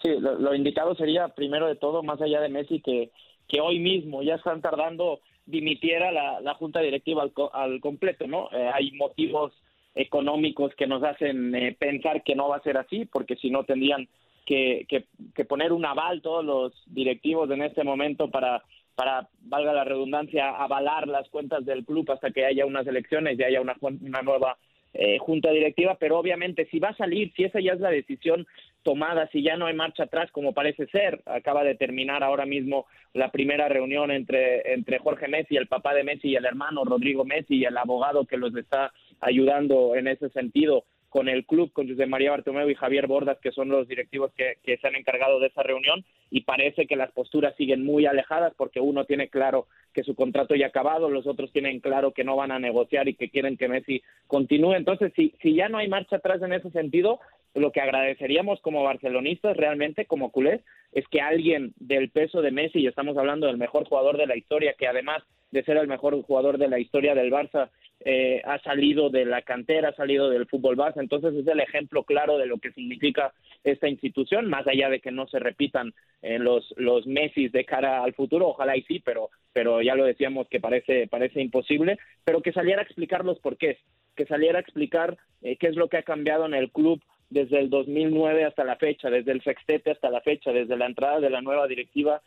Sí, 0.00 0.10
lo, 0.20 0.54
indicado 0.54 0.94
sería 0.94 1.26
primero 1.34 1.66
de 1.66 1.74
todo, 1.74 2.04
más 2.04 2.22
allá 2.22 2.40
de 2.40 2.50
Messi, 2.50 2.80
que, 2.80 3.10
que 3.48 3.60
hoy 3.60 3.80
mismo 3.80 4.22
ya 4.22 4.36
están 4.36 4.62
tardando 4.62 5.18
dimitiera 5.44 6.12
la, 6.12 6.40
la 6.40 6.54
junta 6.54 6.78
directiva 6.78 7.24
al, 7.24 7.32
al 7.52 7.80
completo, 7.80 8.28
¿no? 8.28 8.48
Eh, 8.52 8.70
hay 8.72 8.92
motivos 8.92 9.52
económicos 9.94 10.74
que 10.74 10.86
nos 10.86 11.02
hacen 11.02 11.54
eh, 11.54 11.76
pensar 11.78 12.22
que 12.22 12.34
no 12.34 12.48
va 12.48 12.56
a 12.56 12.62
ser 12.62 12.76
así, 12.76 13.04
porque 13.06 13.36
si 13.36 13.50
no 13.50 13.64
tendrían 13.64 14.08
que, 14.44 14.86
que, 14.88 15.04
que 15.34 15.44
poner 15.44 15.72
un 15.72 15.84
aval 15.84 16.20
todos 16.20 16.44
los 16.44 16.72
directivos 16.86 17.50
en 17.50 17.62
este 17.62 17.84
momento 17.84 18.30
para, 18.30 18.62
para, 18.94 19.28
valga 19.42 19.72
la 19.72 19.84
redundancia, 19.84 20.50
avalar 20.50 21.08
las 21.08 21.28
cuentas 21.28 21.64
del 21.64 21.84
club 21.84 22.10
hasta 22.10 22.30
que 22.30 22.44
haya 22.44 22.66
unas 22.66 22.86
elecciones 22.86 23.38
y 23.38 23.44
haya 23.44 23.60
una, 23.60 23.76
una 23.80 24.22
nueva 24.22 24.56
eh, 24.96 25.18
junta 25.18 25.50
directiva, 25.50 25.96
pero 25.98 26.18
obviamente 26.18 26.66
si 26.66 26.78
va 26.78 26.90
a 26.90 26.96
salir, 26.96 27.32
si 27.34 27.42
esa 27.42 27.58
ya 27.58 27.72
es 27.72 27.80
la 27.80 27.90
decisión 27.90 28.46
tomada, 28.84 29.28
si 29.32 29.42
ya 29.42 29.56
no 29.56 29.66
hay 29.66 29.74
marcha 29.74 30.04
atrás, 30.04 30.30
como 30.30 30.52
parece 30.52 30.86
ser, 30.86 31.20
acaba 31.26 31.64
de 31.64 31.74
terminar 31.74 32.22
ahora 32.22 32.46
mismo 32.46 32.86
la 33.12 33.32
primera 33.32 33.68
reunión 33.68 34.12
entre, 34.12 34.72
entre 34.72 35.00
Jorge 35.00 35.26
Messi, 35.26 35.56
el 35.56 35.66
papá 35.66 35.94
de 35.94 36.04
Messi 36.04 36.28
y 36.28 36.36
el 36.36 36.44
hermano 36.44 36.84
Rodrigo 36.84 37.24
Messi 37.24 37.56
y 37.56 37.64
el 37.64 37.76
abogado 37.76 38.24
que 38.24 38.36
los 38.36 38.54
está 38.54 38.92
ayudando 39.24 39.96
en 39.96 40.08
ese 40.08 40.28
sentido 40.30 40.84
con 41.08 41.28
el 41.28 41.46
club, 41.46 41.72
con 41.72 41.88
José 41.88 42.06
María 42.06 42.32
Bartomeu 42.32 42.68
y 42.68 42.74
Javier 42.74 43.06
Bordas, 43.06 43.38
que 43.40 43.52
son 43.52 43.68
los 43.68 43.86
directivos 43.86 44.32
que, 44.36 44.54
que 44.64 44.78
se 44.78 44.88
han 44.88 44.96
encargado 44.96 45.38
de 45.38 45.46
esa 45.46 45.62
reunión, 45.62 46.04
y 46.28 46.40
parece 46.40 46.88
que 46.88 46.96
las 46.96 47.12
posturas 47.12 47.54
siguen 47.56 47.84
muy 47.84 48.04
alejadas 48.04 48.52
porque 48.56 48.80
uno 48.80 49.04
tiene 49.04 49.28
claro 49.28 49.68
que 49.92 50.02
su 50.02 50.16
contrato 50.16 50.56
ya 50.56 50.66
ha 50.66 50.68
acabado, 50.70 51.08
los 51.08 51.28
otros 51.28 51.52
tienen 51.52 51.78
claro 51.78 52.10
que 52.10 52.24
no 52.24 52.34
van 52.34 52.50
a 52.50 52.58
negociar 52.58 53.06
y 53.06 53.14
que 53.14 53.30
quieren 53.30 53.56
que 53.56 53.68
Messi 53.68 54.02
continúe. 54.26 54.74
Entonces, 54.74 55.12
si, 55.14 55.32
si 55.40 55.54
ya 55.54 55.68
no 55.68 55.78
hay 55.78 55.86
marcha 55.86 56.16
atrás 56.16 56.42
en 56.42 56.52
ese 56.52 56.70
sentido, 56.72 57.20
lo 57.54 57.70
que 57.70 57.80
agradeceríamos 57.80 58.60
como 58.60 58.82
barcelonistas 58.82 59.56
realmente, 59.56 60.06
como 60.06 60.32
culés, 60.32 60.62
es 60.92 61.06
que 61.08 61.20
alguien 61.20 61.74
del 61.76 62.10
peso 62.10 62.42
de 62.42 62.50
Messi, 62.50 62.80
y 62.80 62.88
estamos 62.88 63.16
hablando 63.16 63.46
del 63.46 63.56
mejor 63.56 63.84
jugador 63.84 64.16
de 64.16 64.26
la 64.26 64.36
historia, 64.36 64.74
que 64.76 64.88
además 64.88 65.22
de 65.52 65.62
ser 65.62 65.76
el 65.76 65.86
mejor 65.86 66.20
jugador 66.22 66.58
de 66.58 66.66
la 66.66 66.80
historia 66.80 67.14
del 67.14 67.30
Barça, 67.30 67.70
eh, 68.04 68.42
ha 68.44 68.58
salido 68.60 69.08
de 69.08 69.24
la 69.24 69.42
cantera, 69.42 69.88
ha 69.88 69.94
salido 69.94 70.28
del 70.28 70.46
fútbol 70.46 70.76
base, 70.76 71.00
entonces 71.00 71.34
es 71.34 71.46
el 71.46 71.60
ejemplo 71.60 72.04
claro 72.04 72.36
de 72.36 72.46
lo 72.46 72.58
que 72.58 72.72
significa 72.72 73.32
esta 73.64 73.88
institución, 73.88 74.48
más 74.48 74.66
allá 74.66 74.90
de 74.90 75.00
que 75.00 75.10
no 75.10 75.26
se 75.26 75.38
repitan 75.38 75.94
eh, 76.20 76.38
los 76.38 76.74
los 76.76 77.06
Messi 77.06 77.48
de 77.48 77.64
cara 77.64 78.04
al 78.04 78.14
futuro, 78.14 78.48
ojalá 78.48 78.76
y 78.76 78.82
sí, 78.82 79.00
pero 79.00 79.30
pero 79.52 79.80
ya 79.80 79.94
lo 79.94 80.04
decíamos 80.04 80.48
que 80.48 80.60
parece 80.60 81.06
parece 81.08 81.40
imposible, 81.40 81.98
pero 82.24 82.42
que 82.42 82.52
saliera 82.52 82.82
a 82.82 82.84
explicar 82.84 83.24
los 83.24 83.38
porqués, 83.38 83.78
que 84.14 84.26
saliera 84.26 84.58
a 84.58 84.62
explicar 84.62 85.16
eh, 85.42 85.56
qué 85.56 85.68
es 85.68 85.76
lo 85.76 85.88
que 85.88 85.96
ha 85.96 86.02
cambiado 86.02 86.44
en 86.44 86.54
el 86.54 86.70
club 86.70 87.00
desde 87.34 87.58
el 87.58 87.68
2009 87.68 88.44
hasta 88.44 88.62
la 88.62 88.76
fecha, 88.76 89.10
desde 89.10 89.32
el 89.32 89.42
sextete 89.42 89.90
hasta 89.90 90.08
la 90.08 90.20
fecha, 90.20 90.52
desde 90.52 90.76
la 90.76 90.86
entrada 90.86 91.18
de 91.18 91.30
la 91.30 91.42
nueva 91.42 91.66
directiva 91.66 92.22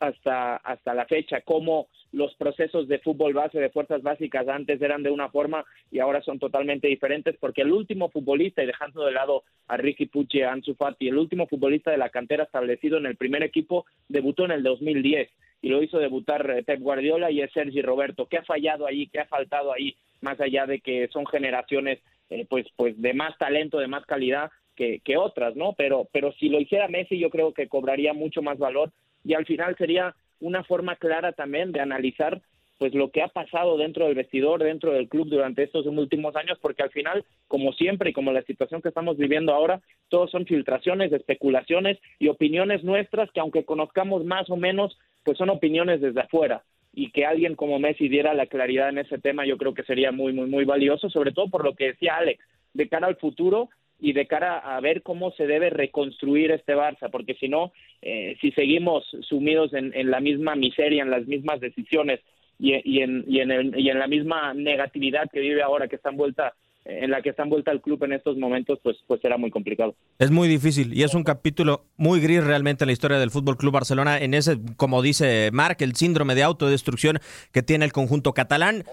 hasta 0.00 0.56
hasta 0.56 0.94
la 0.94 1.06
fecha, 1.06 1.42
cómo 1.42 1.86
los 2.10 2.34
procesos 2.34 2.88
de 2.88 2.98
fútbol 2.98 3.34
base, 3.34 3.60
de 3.60 3.70
fuerzas 3.70 4.02
básicas 4.02 4.48
antes 4.48 4.82
eran 4.82 5.04
de 5.04 5.10
una 5.10 5.28
forma 5.28 5.64
y 5.92 6.00
ahora 6.00 6.22
son 6.22 6.40
totalmente 6.40 6.88
diferentes 6.88 7.36
porque 7.38 7.62
el 7.62 7.70
último 7.70 8.10
futbolista, 8.10 8.62
y 8.62 8.66
dejando 8.66 9.04
de 9.04 9.12
lado 9.12 9.44
a 9.68 9.76
Ricky 9.76 10.06
Pucci 10.06 10.42
a 10.42 10.50
Ansu 10.50 10.74
Fati, 10.74 11.06
el 11.06 11.18
último 11.18 11.46
futbolista 11.46 11.92
de 11.92 11.98
la 11.98 12.10
cantera 12.10 12.42
establecido 12.42 12.98
en 12.98 13.06
el 13.06 13.16
primer 13.16 13.44
equipo 13.44 13.86
debutó 14.08 14.44
en 14.44 14.50
el 14.50 14.64
2010 14.64 15.30
y 15.62 15.68
lo 15.68 15.82
hizo 15.84 15.98
debutar 15.98 16.50
eh, 16.50 16.64
Pep 16.64 16.80
Guardiola 16.80 17.30
y 17.30 17.42
es 17.42 17.52
Sergi 17.52 17.80
Roberto. 17.82 18.26
¿Qué 18.26 18.38
ha 18.38 18.44
fallado 18.44 18.86
ahí? 18.86 19.06
¿Qué 19.06 19.20
ha 19.20 19.26
faltado 19.26 19.72
ahí? 19.72 19.96
Más 20.20 20.40
allá 20.40 20.66
de 20.66 20.80
que 20.80 21.08
son 21.12 21.26
generaciones 21.26 22.00
eh, 22.30 22.46
pues 22.48 22.66
pues 22.76 23.00
de 23.00 23.14
más 23.14 23.36
talento, 23.38 23.78
de 23.78 23.88
más 23.88 24.04
calidad 24.06 24.50
que, 24.76 25.00
que 25.04 25.16
otras, 25.16 25.56
¿no? 25.56 25.74
Pero 25.76 26.08
pero 26.12 26.32
si 26.32 26.48
lo 26.48 26.60
hiciera 26.60 26.88
Messi 26.88 27.18
yo 27.18 27.30
creo 27.30 27.52
que 27.52 27.68
cobraría 27.68 28.12
mucho 28.12 28.42
más 28.42 28.58
valor 28.58 28.92
y 29.24 29.34
al 29.34 29.46
final 29.46 29.76
sería 29.76 30.14
una 30.40 30.64
forma 30.64 30.96
clara 30.96 31.32
también 31.32 31.72
de 31.72 31.80
analizar 31.80 32.40
pues 32.78 32.94
lo 32.94 33.10
que 33.10 33.22
ha 33.22 33.28
pasado 33.28 33.76
dentro 33.76 34.06
del 34.06 34.14
vestidor, 34.14 34.62
dentro 34.62 34.92
del 34.92 35.08
club 35.08 35.28
durante 35.28 35.64
estos 35.64 35.84
últimos 35.86 36.36
años, 36.36 36.58
porque 36.62 36.84
al 36.84 36.90
final, 36.90 37.24
como 37.48 37.72
siempre 37.72 38.10
y 38.10 38.12
como 38.12 38.30
la 38.30 38.42
situación 38.42 38.80
que 38.80 38.88
estamos 38.88 39.16
viviendo 39.16 39.52
ahora, 39.52 39.80
todos 40.08 40.30
son 40.30 40.46
filtraciones, 40.46 41.12
especulaciones 41.12 41.98
y 42.20 42.28
opiniones 42.28 42.84
nuestras 42.84 43.32
que 43.32 43.40
aunque 43.40 43.64
conozcamos 43.64 44.24
más 44.24 44.48
o 44.48 44.56
menos, 44.56 44.96
pues 45.24 45.36
son 45.36 45.50
opiniones 45.50 46.00
desde 46.00 46.20
afuera 46.20 46.62
y 46.92 47.10
que 47.10 47.26
alguien 47.26 47.54
como 47.54 47.78
Messi 47.78 48.08
diera 48.08 48.34
la 48.34 48.46
claridad 48.46 48.88
en 48.88 48.98
ese 48.98 49.18
tema, 49.18 49.46
yo 49.46 49.56
creo 49.58 49.74
que 49.74 49.84
sería 49.84 50.12
muy, 50.12 50.32
muy, 50.32 50.46
muy 50.46 50.64
valioso, 50.64 51.10
sobre 51.10 51.32
todo 51.32 51.48
por 51.48 51.64
lo 51.64 51.74
que 51.74 51.88
decía 51.88 52.16
Alex, 52.16 52.42
de 52.74 52.88
cara 52.88 53.06
al 53.06 53.16
futuro 53.16 53.68
y 54.00 54.12
de 54.12 54.26
cara 54.26 54.58
a 54.58 54.80
ver 54.80 55.02
cómo 55.02 55.32
se 55.32 55.46
debe 55.46 55.70
reconstruir 55.70 56.50
este 56.50 56.74
Barça, 56.74 57.10
porque 57.10 57.34
si 57.34 57.48
no, 57.48 57.72
eh, 58.02 58.36
si 58.40 58.52
seguimos 58.52 59.04
sumidos 59.22 59.74
en, 59.74 59.92
en, 59.94 60.10
la 60.10 60.20
misma 60.20 60.54
miseria, 60.54 61.02
en 61.02 61.10
las 61.10 61.26
mismas 61.26 61.60
decisiones 61.60 62.20
y, 62.58 62.74
y, 62.84 63.02
en, 63.02 63.24
y, 63.26 63.40
en 63.40 63.50
el, 63.50 63.78
y 63.78 63.90
en 63.90 63.98
la 63.98 64.06
misma 64.06 64.54
negatividad 64.54 65.28
que 65.30 65.40
vive 65.40 65.62
ahora, 65.62 65.88
que 65.88 65.96
está 65.96 66.10
envuelta 66.10 66.54
en 66.88 67.10
la 67.10 67.20
que 67.22 67.30
está 67.30 67.42
envuelta 67.42 67.70
el 67.70 67.82
club 67.82 68.02
en 68.04 68.14
estos 68.14 68.36
momentos, 68.36 68.78
pues, 68.82 68.96
pues 69.06 69.20
será 69.20 69.36
muy 69.36 69.50
complicado. 69.50 69.94
Es 70.18 70.30
muy 70.30 70.48
difícil 70.48 70.94
y 70.94 71.02
es 71.02 71.14
un 71.14 71.22
capítulo 71.22 71.84
muy 71.96 72.20
gris 72.20 72.42
realmente 72.42 72.84
en 72.84 72.88
la 72.88 72.92
historia 72.92 73.18
del 73.18 73.30
Fútbol 73.30 73.56
Club 73.56 73.74
Barcelona, 73.74 74.18
en 74.18 74.34
ese, 74.34 74.56
como 74.76 75.02
dice 75.02 75.50
Marc, 75.52 75.80
el 75.82 75.94
síndrome 75.94 76.34
de 76.34 76.42
autodestrucción 76.42 77.18
que 77.52 77.62
tiene 77.62 77.84
el 77.84 77.92
conjunto 77.92 78.32
catalán. 78.32 78.84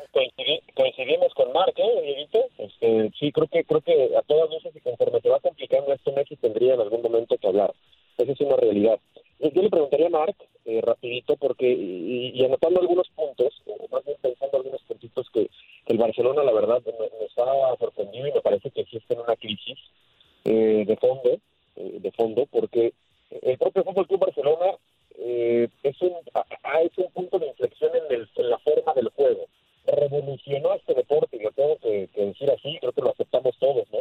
Coincidimos 0.75 1.33
con 1.35 1.53
Marc, 1.53 1.73
¿eh, 1.79 2.27
este, 2.57 3.11
sí, 3.17 3.31
creo 3.31 3.47
que 3.47 3.63
creo 3.63 3.81
que 3.81 4.11
a 4.17 4.21
todas 4.23 4.49
luces 4.49 4.75
y 4.75 4.79
conforme 4.81 5.21
se 5.21 5.29
va 5.29 5.39
complicando 5.39 5.93
esto, 5.93 6.11
Messi 6.11 6.35
tendría 6.35 6.73
en 6.73 6.81
algún 6.81 7.01
momento 7.01 7.37
que 7.37 7.47
hablar. 7.47 7.73
Esa 8.17 8.31
es 8.31 8.41
una 8.41 8.57
realidad. 8.57 8.99
Yo 9.39 9.61
le 9.61 9.69
preguntaría 9.69 10.07
a 10.07 10.09
Marc, 10.09 10.35
eh, 10.65 10.81
rapidito, 10.81 11.35
porque, 11.35 11.69
y, 11.69 12.31
y, 12.33 12.45
anotando 12.45 12.81
algunos 12.81 13.07
puntos, 13.09 13.53
o 13.65 13.87
más 13.89 14.03
bien 14.05 14.17
pensando 14.21 14.57
algunos 14.57 14.81
puntitos 14.83 15.29
que, 15.31 15.43
que 15.43 15.49
el 15.85 15.97
Barcelona, 15.97 16.43
la 16.43 16.53
verdad, 16.53 16.81
me, 16.85 17.25
está 17.25 17.45
sorprendido 17.79 18.27
y 18.27 18.33
me 18.33 18.41
parece 18.41 18.71
que 18.71 18.81
existe 18.81 19.15
una 19.15 19.35
crisis 19.35 19.77
eh, 20.45 20.83
de 20.85 20.97
fondo, 20.97 21.37
eh, 21.75 21.99
de 21.99 22.11
fondo, 22.11 22.45
porque 22.51 22.93
el 23.41 23.57
propio 23.57 23.83
Fútbol 23.83 24.07
Club 24.07 24.19
Barcelona 24.19 24.77
eh, 25.17 25.67
es, 25.83 26.01
un, 26.01 26.13
es 26.83 26.97
un 26.97 27.11
punto 27.11 27.39
de 27.39 27.47
inflexión 27.47 27.91
en, 27.95 28.13
el, 28.13 28.29
en 28.35 28.49
la 28.49 28.57
forma 28.59 28.93
del 28.93 29.09
juego. 29.09 29.47
Revolucionó 29.85 30.73
este 30.73 30.93
deporte, 30.93 31.37
y 31.37 31.43
lo 31.43 31.51
tengo 31.51 31.77
que, 31.77 32.09
decir 32.15 32.51
así, 32.51 32.77
creo 32.79 32.91
que 32.91 33.01
lo 33.01 33.11
aceptamos 33.11 33.55
todos, 33.59 33.85
¿no? 33.91 33.99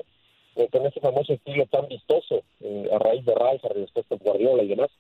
Eh, 0.57 0.68
con 0.70 0.87
ese 0.87 1.01
famoso 1.01 1.33
estilo 1.33 1.66
tan 1.66 1.88
vistoso, 1.88 2.42
eh, 2.61 2.88
a 2.92 2.99
raíz 2.99 3.25
de 3.25 3.35
Rijkaard 3.35 3.77
y 3.77 3.81
después 3.81 4.09
de 4.09 4.16
Guardiola 4.16 4.62
y 4.62 4.68
demás, 4.68 4.90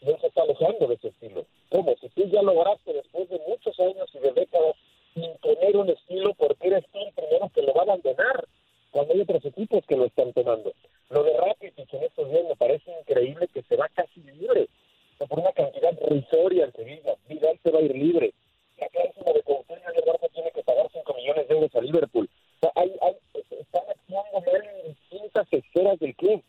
él 0.00 0.16
se 0.20 0.26
está 0.26 0.42
alejando 0.42 0.86
de 0.86 0.94
ese 0.94 1.08
estilo. 1.08 1.46
¿Cómo? 1.70 1.94
Si 2.00 2.08
tú 2.10 2.28
ya 2.28 2.42
lograste 2.42 2.92
después 2.92 3.28
de 3.28 3.40
muchos 3.48 3.78
años 3.80 4.10
y 4.12 4.18
de 4.18 4.32
décadas 4.32 4.76
imponer 5.14 5.76
un 5.76 5.90
estilo 5.90 6.34
porque 6.34 6.68
eres 6.68 6.84
tú 6.92 6.98
el 6.98 7.12
primero 7.12 7.50
que 7.54 7.62
lo 7.62 7.74
va 7.74 7.80
a 7.80 7.84
abandonar 7.84 8.44
cuando 8.90 9.12
hay 9.12 9.20
otros 9.20 9.44
equipos 9.44 9.84
que 9.86 9.96
lo 9.96 10.06
están 10.06 10.32
tomando. 10.32 10.72
Lo 11.10 11.22
de 11.22 11.36
Rakitic 11.36 11.92
en 11.94 12.02
estos 12.04 12.30
días 12.30 12.44
me 12.48 12.56
parece 12.56 12.90
increíble 13.00 13.48
que 13.52 13.62
se 13.62 13.76
va 13.76 13.88
casi 13.88 14.20
libre, 14.20 14.68
o 15.14 15.18
sea, 15.18 15.26
por 15.26 15.40
una 15.40 15.52
cantidad 15.52 15.92
risoria 16.08 16.64
en 16.64 16.72
Sevilla. 16.72 17.14
Vidal 17.28 17.58
se 17.62 17.70
va 17.70 17.78
a 17.78 17.82
ir 17.82 17.94
libre. 17.94 18.32
La 18.78 18.88
cláusula 18.88 19.32
de 19.32 19.42
Coutinho 19.42 19.80
y 19.94 19.98
el 19.98 20.04
Barça 20.04 20.28
tiene 20.32 20.50
que 20.50 20.62
pagar 20.62 20.88
5 20.92 21.14
millones 21.14 21.48
de 21.48 21.54
euros 21.54 21.74
a 21.74 21.80
Liverpool. 21.80 22.28
O 22.56 22.60
sea, 22.60 22.72
hay, 22.74 22.92
hay, 23.02 23.16
están 23.34 23.82
actuando 23.88 24.40
mal 24.40 24.64
en 24.64 24.88
distintas 24.88 25.46
esferas 25.52 25.98
del 26.00 26.14
club. 26.16 26.42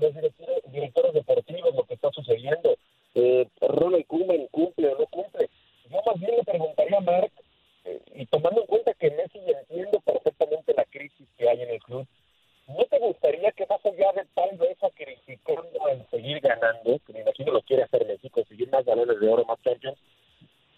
Los 0.00 0.14
directores, 0.14 0.62
directores 0.72 1.12
deportivos, 1.12 1.74
lo 1.74 1.84
que 1.84 1.94
está 1.94 2.10
sucediendo. 2.12 2.76
Eh, 3.14 3.46
Ronald 3.60 4.06
Koeman 4.06 4.46
cumple 4.50 4.88
o 4.88 4.98
no 4.98 5.06
cumple. 5.06 5.50
Yo 5.90 6.00
más 6.06 6.18
bien 6.18 6.36
le 6.36 6.44
preguntaría 6.44 6.96
a 6.96 7.00
Marc, 7.00 7.32
eh, 7.84 8.00
y 8.14 8.26
tomando 8.26 8.62
en 8.62 8.66
cuenta 8.66 8.94
que 8.94 9.10
Messi 9.10 9.38
entiendo 9.38 10.00
perfectamente 10.00 10.72
la 10.74 10.84
crisis 10.86 11.22
balones 18.84 19.20
de 19.20 19.28
oro, 19.28 19.44
más 19.44 19.60
Champions, 19.62 19.98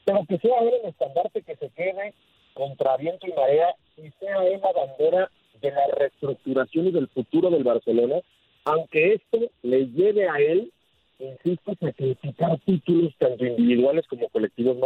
pero 0.05 0.25
que 0.29 0.39
sea 0.39 0.59
él 0.61 0.75
el 0.83 0.91
estandarte 0.91 1.43
que 1.43 1.57
se 1.57 1.71
quede 1.71 2.15
contra 2.55 2.97
viento 2.97 3.27
y 3.27 3.33
marea 3.33 3.75
y 3.97 4.11
sea 4.21 4.45
él 4.45 4.61
la 4.63 4.73
bandera 4.73 5.31
de 5.61 5.71
la 5.71 5.87
reestructuración 5.89 6.89
y 6.89 6.91
del 6.93 7.09
futuro 7.09 7.51
del 7.51 7.65
Barcelona, 7.65 8.21
aunque 8.65 9.15
esto 9.15 9.39
le 9.63 9.87
lleve 9.87 10.29
a 10.29 10.37
él, 10.37 10.73
sacrificar 11.81 12.59
títulos 12.65 13.15
tanto 13.19 13.45
individuales 13.45 14.07
como 14.07 14.29
colectivos. 14.29 14.77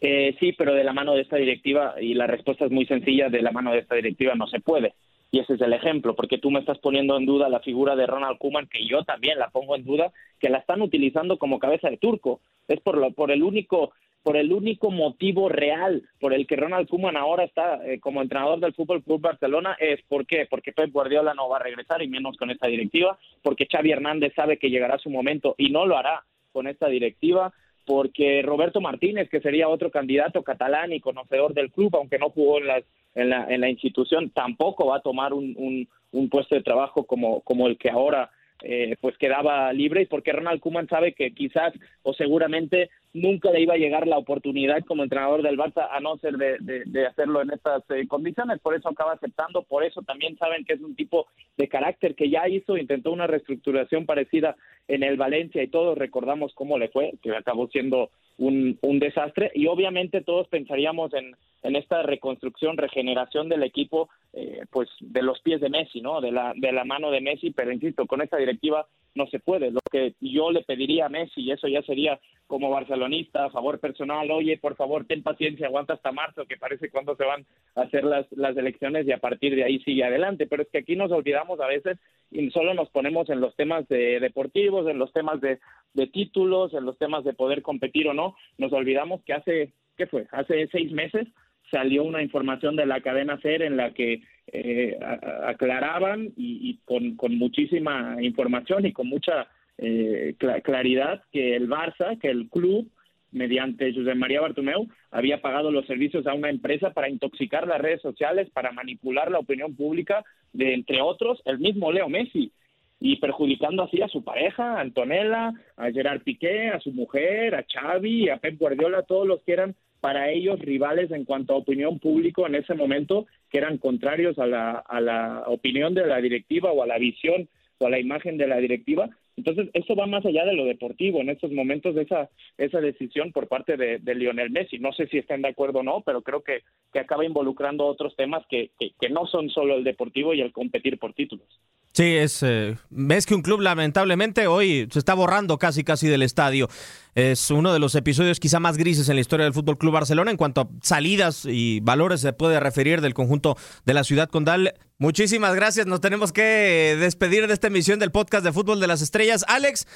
Eh, 0.00 0.36
sí, 0.38 0.52
pero 0.52 0.74
de 0.74 0.84
la 0.84 0.92
mano 0.92 1.14
de 1.14 1.22
esta 1.22 1.36
directiva, 1.36 1.94
y 2.00 2.14
la 2.14 2.26
respuesta 2.26 2.66
es 2.66 2.70
muy 2.70 2.86
sencilla, 2.86 3.28
de 3.28 3.42
la 3.42 3.52
mano 3.52 3.72
de 3.72 3.78
esta 3.78 3.94
directiva 3.94 4.34
no 4.34 4.46
se 4.46 4.60
puede. 4.60 4.94
Y 5.30 5.40
ese 5.40 5.54
es 5.54 5.60
el 5.60 5.72
ejemplo, 5.72 6.14
porque 6.14 6.38
tú 6.38 6.50
me 6.50 6.60
estás 6.60 6.78
poniendo 6.78 7.16
en 7.16 7.26
duda 7.26 7.48
la 7.48 7.60
figura 7.60 7.96
de 7.96 8.06
Ronald 8.06 8.38
Koeman, 8.38 8.68
que 8.68 8.86
yo 8.86 9.02
también 9.04 9.38
la 9.38 9.48
pongo 9.48 9.74
en 9.74 9.84
duda, 9.84 10.12
que 10.38 10.50
la 10.50 10.58
están 10.58 10.82
utilizando 10.82 11.38
como 11.38 11.58
cabeza 11.58 11.90
de 11.90 11.96
turco. 11.96 12.40
Es 12.68 12.80
por, 12.80 12.96
lo, 12.98 13.10
por 13.12 13.30
el 13.30 13.42
único 13.42 13.92
por 14.26 14.36
el 14.36 14.52
único 14.52 14.90
motivo 14.90 15.48
real 15.48 16.02
por 16.18 16.34
el 16.34 16.48
que 16.48 16.56
Ronald 16.56 16.88
Koeman 16.88 17.16
ahora 17.16 17.44
está 17.44 17.78
eh, 17.86 18.00
como 18.00 18.20
entrenador 18.20 18.58
del 18.58 18.74
Fútbol 18.74 19.04
Club 19.04 19.20
Barcelona 19.20 19.76
es. 19.78 20.00
Porque 20.08 20.48
Pep 20.74 20.90
Guardiola 20.90 21.32
no 21.32 21.48
va 21.48 21.58
a 21.58 21.62
regresar 21.62 22.02
y 22.02 22.08
menos 22.08 22.36
con 22.36 22.50
esta 22.50 22.66
directiva, 22.66 23.16
porque 23.40 23.68
Xavi 23.70 23.92
Hernández 23.92 24.34
sabe 24.34 24.56
que 24.56 24.68
llegará 24.68 24.98
su 24.98 25.10
momento 25.10 25.54
y 25.58 25.70
no 25.70 25.86
lo 25.86 25.96
hará 25.96 26.24
con 26.50 26.66
esta 26.66 26.88
directiva, 26.88 27.52
porque 27.84 28.42
Roberto 28.42 28.80
Martínez, 28.80 29.28
que 29.30 29.40
sería 29.40 29.68
otro 29.68 29.92
candidato 29.92 30.42
catalán 30.42 30.92
y 30.92 30.98
conocedor 30.98 31.54
del 31.54 31.70
club, 31.70 31.94
aunque 31.94 32.18
no 32.18 32.30
jugó 32.30 32.58
en, 32.58 32.82
en, 33.14 33.30
la, 33.30 33.46
en 33.48 33.60
la 33.60 33.70
institución, 33.70 34.30
tampoco 34.30 34.86
va 34.86 34.96
a 34.96 35.02
tomar 35.02 35.34
un, 35.34 35.54
un, 35.56 35.88
un 36.10 36.28
puesto 36.28 36.56
de 36.56 36.64
trabajo 36.64 37.04
como, 37.04 37.42
como 37.42 37.68
el 37.68 37.78
que 37.78 37.90
ahora 37.90 38.32
eh, 38.62 38.96
pues 39.02 39.18
quedaba 39.18 39.70
libre 39.74 40.02
y 40.02 40.06
porque 40.06 40.32
Ronald 40.32 40.60
Koeman 40.60 40.88
sabe 40.88 41.12
que 41.12 41.32
quizás 41.32 41.74
o 42.02 42.14
seguramente 42.14 42.88
nunca 43.16 43.50
le 43.50 43.60
iba 43.60 43.74
a 43.74 43.78
llegar 43.78 44.06
la 44.06 44.18
oportunidad 44.18 44.84
como 44.84 45.02
entrenador 45.02 45.42
del 45.42 45.56
Barça 45.58 45.88
a 45.90 46.00
no 46.00 46.18
ser 46.18 46.36
de, 46.36 47.06
hacerlo 47.06 47.42
en 47.42 47.50
estas 47.50 47.82
eh, 47.90 48.06
condiciones, 48.06 48.60
por 48.60 48.74
eso 48.74 48.88
acaba 48.88 49.12
aceptando, 49.12 49.62
por 49.62 49.84
eso 49.84 50.02
también 50.02 50.36
saben 50.36 50.64
que 50.64 50.74
es 50.74 50.80
un 50.80 50.94
tipo 50.94 51.26
de 51.56 51.68
carácter 51.68 52.14
que 52.14 52.30
ya 52.30 52.48
hizo, 52.48 52.76
intentó 52.76 53.12
una 53.12 53.26
reestructuración 53.26 54.06
parecida 54.06 54.56
en 54.88 55.02
el 55.02 55.16
Valencia 55.16 55.62
y 55.62 55.68
todos 55.68 55.96
recordamos 55.98 56.52
cómo 56.54 56.78
le 56.78 56.88
fue, 56.88 57.14
que 57.22 57.34
acabó 57.34 57.68
siendo 57.68 58.10
un, 58.38 58.78
un 58.82 58.98
desastre. 58.98 59.50
Y 59.54 59.66
obviamente 59.66 60.20
todos 60.20 60.46
pensaríamos 60.48 61.12
en, 61.14 61.34
en 61.66 61.76
esta 61.76 62.02
reconstrucción, 62.02 62.76
regeneración 62.76 63.48
del 63.48 63.64
equipo, 63.64 64.08
eh, 64.32 64.62
pues 64.70 64.88
de 65.00 65.22
los 65.22 65.40
pies 65.40 65.60
de 65.60 65.68
Messi, 65.68 66.00
¿no? 66.00 66.20
De 66.20 66.30
la, 66.30 66.52
de 66.54 66.70
la 66.70 66.84
mano 66.84 67.10
de 67.10 67.20
Messi, 67.20 67.50
pero 67.50 67.72
insisto, 67.72 68.06
con 68.06 68.22
esta 68.22 68.36
directiva 68.36 68.86
no 69.16 69.26
se 69.26 69.40
puede. 69.40 69.70
Lo 69.70 69.80
que 69.90 70.14
yo 70.20 70.52
le 70.52 70.62
pediría 70.62 71.06
a 71.06 71.08
Messi, 71.08 71.40
y 71.40 71.50
eso 71.50 71.66
ya 71.66 71.82
sería 71.82 72.20
como 72.46 72.70
barcelonista, 72.70 73.46
a 73.46 73.50
favor 73.50 73.80
personal, 73.80 74.30
oye, 74.30 74.58
por 74.58 74.76
favor, 74.76 75.06
ten 75.06 75.22
paciencia, 75.22 75.66
aguanta 75.66 75.94
hasta 75.94 76.12
marzo, 76.12 76.44
que 76.44 76.56
parece 76.56 76.90
cuando 76.90 77.16
se 77.16 77.24
van 77.24 77.44
a 77.74 77.82
hacer 77.82 78.04
las, 78.04 78.30
las 78.30 78.56
elecciones 78.56 79.06
y 79.06 79.12
a 79.12 79.18
partir 79.18 79.56
de 79.56 79.64
ahí 79.64 79.80
sigue 79.80 80.04
adelante. 80.04 80.46
Pero 80.46 80.62
es 80.62 80.68
que 80.68 80.78
aquí 80.78 80.94
nos 80.94 81.10
olvidamos 81.10 81.58
a 81.60 81.66
veces 81.66 81.98
y 82.30 82.48
solo 82.50 82.74
nos 82.74 82.90
ponemos 82.90 83.28
en 83.30 83.40
los 83.40 83.56
temas 83.56 83.88
de 83.88 84.20
deportivos, 84.20 84.86
en 84.86 84.98
los 84.98 85.12
temas 85.12 85.40
de, 85.40 85.58
de 85.94 86.06
títulos, 86.06 86.74
en 86.74 86.84
los 86.84 86.96
temas 86.98 87.24
de 87.24 87.32
poder 87.32 87.62
competir 87.62 88.06
o 88.06 88.14
no. 88.14 88.36
Nos 88.58 88.72
olvidamos 88.72 89.22
que 89.24 89.32
hace, 89.32 89.72
¿qué 89.96 90.06
fue? 90.06 90.26
Hace 90.30 90.68
seis 90.68 90.92
meses 90.92 91.26
salió 91.70 92.04
una 92.04 92.22
información 92.22 92.76
de 92.76 92.86
la 92.86 93.00
cadena 93.00 93.38
SER 93.40 93.62
en 93.62 93.76
la 93.76 93.92
que 93.92 94.22
eh, 94.48 94.98
aclaraban 95.44 96.32
y, 96.36 96.78
con, 96.84 97.16
con, 97.16 97.36
muchísima 97.36 98.16
información 98.20 98.86
y 98.86 98.92
con 98.92 99.08
mucha 99.08 99.48
eh, 99.78 100.34
claridad 100.62 101.22
que 101.32 101.56
el 101.56 101.68
Barça, 101.68 102.18
que 102.20 102.28
el 102.28 102.48
club, 102.48 102.88
mediante 103.32 103.92
José 103.92 104.14
María 104.14 104.40
Bartomeu, 104.40 104.88
había 105.10 105.42
pagado 105.42 105.70
los 105.70 105.86
servicios 105.86 106.26
a 106.26 106.34
una 106.34 106.48
empresa 106.48 106.90
para 106.90 107.08
intoxicar 107.08 107.66
las 107.66 107.80
redes 107.80 108.00
sociales, 108.00 108.48
para 108.50 108.72
manipular 108.72 109.30
la 109.30 109.40
opinión 109.40 109.74
pública 109.74 110.24
de, 110.52 110.74
entre 110.74 111.00
otros, 111.02 111.42
el 111.44 111.58
mismo 111.58 111.90
Leo 111.92 112.08
Messi 112.08 112.52
y 112.98 113.16
perjudicando 113.16 113.82
así 113.82 114.00
a 114.00 114.08
su 114.08 114.24
pareja, 114.24 114.76
a 114.76 114.80
Antonella, 114.80 115.52
a 115.76 115.90
Gerard 115.90 116.22
Piqué, 116.22 116.68
a 116.68 116.80
su 116.80 116.92
mujer, 116.92 117.54
a 117.54 117.64
Xavi, 117.70 118.30
a 118.30 118.38
Pep 118.38 118.58
Guardiola, 118.58 119.02
todos 119.02 119.26
los 119.26 119.42
que 119.42 119.52
eran 119.52 119.74
para 120.06 120.30
ellos 120.30 120.60
rivales 120.60 121.10
en 121.10 121.24
cuanto 121.24 121.52
a 121.52 121.56
opinión 121.56 121.98
pública 121.98 122.42
en 122.46 122.54
ese 122.54 122.74
momento, 122.74 123.26
que 123.50 123.58
eran 123.58 123.76
contrarios 123.76 124.38
a 124.38 124.46
la, 124.46 124.70
a 124.78 125.00
la 125.00 125.42
opinión 125.48 125.94
de 125.94 126.06
la 126.06 126.20
directiva 126.20 126.70
o 126.70 126.84
a 126.84 126.86
la 126.86 126.96
visión 126.96 127.48
o 127.78 127.86
a 127.88 127.90
la 127.90 127.98
imagen 127.98 128.38
de 128.38 128.46
la 128.46 128.58
directiva. 128.58 129.10
Entonces, 129.36 129.68
esto 129.72 129.96
va 129.96 130.06
más 130.06 130.24
allá 130.24 130.44
de 130.44 130.54
lo 130.54 130.64
deportivo 130.64 131.20
en 131.20 131.30
estos 131.30 131.50
momentos 131.50 131.96
esa, 131.96 132.30
esa 132.56 132.80
decisión 132.80 133.32
por 133.32 133.48
parte 133.48 133.76
de, 133.76 134.14
Lionel 134.14 134.50
Messi. 134.50 134.78
No 134.78 134.92
sé 134.92 135.08
si 135.08 135.18
están 135.18 135.42
de 135.42 135.48
acuerdo 135.48 135.80
o 135.80 135.82
no, 135.82 136.02
pero 136.06 136.22
creo 136.22 136.44
que, 136.44 136.60
que 136.92 137.00
acaba 137.00 137.24
involucrando 137.24 137.84
otros 137.84 138.14
temas 138.14 138.46
que, 138.48 138.70
que 138.78 139.08
no 139.08 139.26
son 139.26 139.50
solo 139.50 139.74
el 139.74 139.82
deportivo 139.82 140.34
y 140.34 140.40
el 140.40 140.52
competir 140.52 141.00
por 141.00 141.14
títulos. 141.14 141.48
Sí, 141.96 142.14
es, 142.14 142.42
eh, 142.42 142.76
ves 142.90 143.24
que 143.24 143.34
un 143.34 143.40
club 143.40 143.62
lamentablemente 143.62 144.46
hoy 144.48 144.86
se 144.92 144.98
está 144.98 145.14
borrando 145.14 145.56
casi 145.56 145.82
casi 145.82 146.08
del 146.08 146.22
estadio. 146.22 146.68
Es 147.14 147.50
uno 147.50 147.72
de 147.72 147.78
los 147.78 147.94
episodios 147.94 148.38
quizá 148.38 148.60
más 148.60 148.76
grises 148.76 149.08
en 149.08 149.14
la 149.14 149.22
historia 149.22 149.44
del 149.44 149.54
Fútbol 149.54 149.78
Club 149.78 149.94
Barcelona 149.94 150.30
en 150.30 150.36
cuanto 150.36 150.60
a 150.60 150.68
salidas 150.82 151.46
y 151.46 151.80
valores 151.80 152.20
se 152.20 152.34
puede 152.34 152.60
referir 152.60 153.00
del 153.00 153.14
conjunto 153.14 153.56
de 153.86 153.94
la 153.94 154.04
ciudad 154.04 154.28
condal. 154.28 154.74
Muchísimas 154.98 155.54
gracias. 155.54 155.86
Nos 155.86 156.02
tenemos 156.02 156.34
que 156.34 156.98
despedir 157.00 157.46
de 157.46 157.54
esta 157.54 157.68
emisión 157.68 157.98
del 157.98 158.12
podcast 158.12 158.44
de 158.44 158.52
Fútbol 158.52 158.78
de 158.78 158.88
las 158.88 159.00
Estrellas. 159.00 159.46
Alex, 159.48 159.86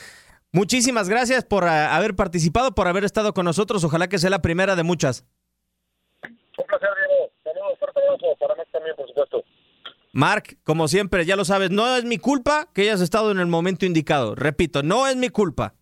muchísimas 0.52 1.10
gracias 1.10 1.44
por 1.44 1.64
uh, 1.64 1.66
haber 1.66 2.16
participado, 2.16 2.74
por 2.74 2.88
haber 2.88 3.04
estado 3.04 3.34
con 3.34 3.44
nosotros. 3.44 3.84
Ojalá 3.84 4.08
que 4.08 4.18
sea 4.18 4.30
la 4.30 4.40
primera 4.40 4.74
de 4.74 4.84
muchas. 4.84 5.26
Un 6.22 6.64
placer, 6.66 6.88
Diego. 7.06 7.30
Saludos, 7.44 7.78
fuerte 7.78 8.00
abrazo 8.00 8.36
para 8.40 8.54
mí 8.54 8.62
también, 8.72 8.96
por 8.96 9.06
supuesto. 9.06 9.44
Mark, 10.12 10.56
como 10.64 10.88
siempre, 10.88 11.24
ya 11.24 11.36
lo 11.36 11.44
sabes, 11.44 11.70
no 11.70 11.96
es 11.96 12.04
mi 12.04 12.18
culpa 12.18 12.68
que 12.74 12.82
hayas 12.82 13.00
estado 13.00 13.30
en 13.30 13.38
el 13.38 13.46
momento 13.46 13.86
indicado. 13.86 14.34
Repito, 14.34 14.82
no 14.82 15.06
es 15.06 15.16
mi 15.16 15.28
culpa. 15.28 15.74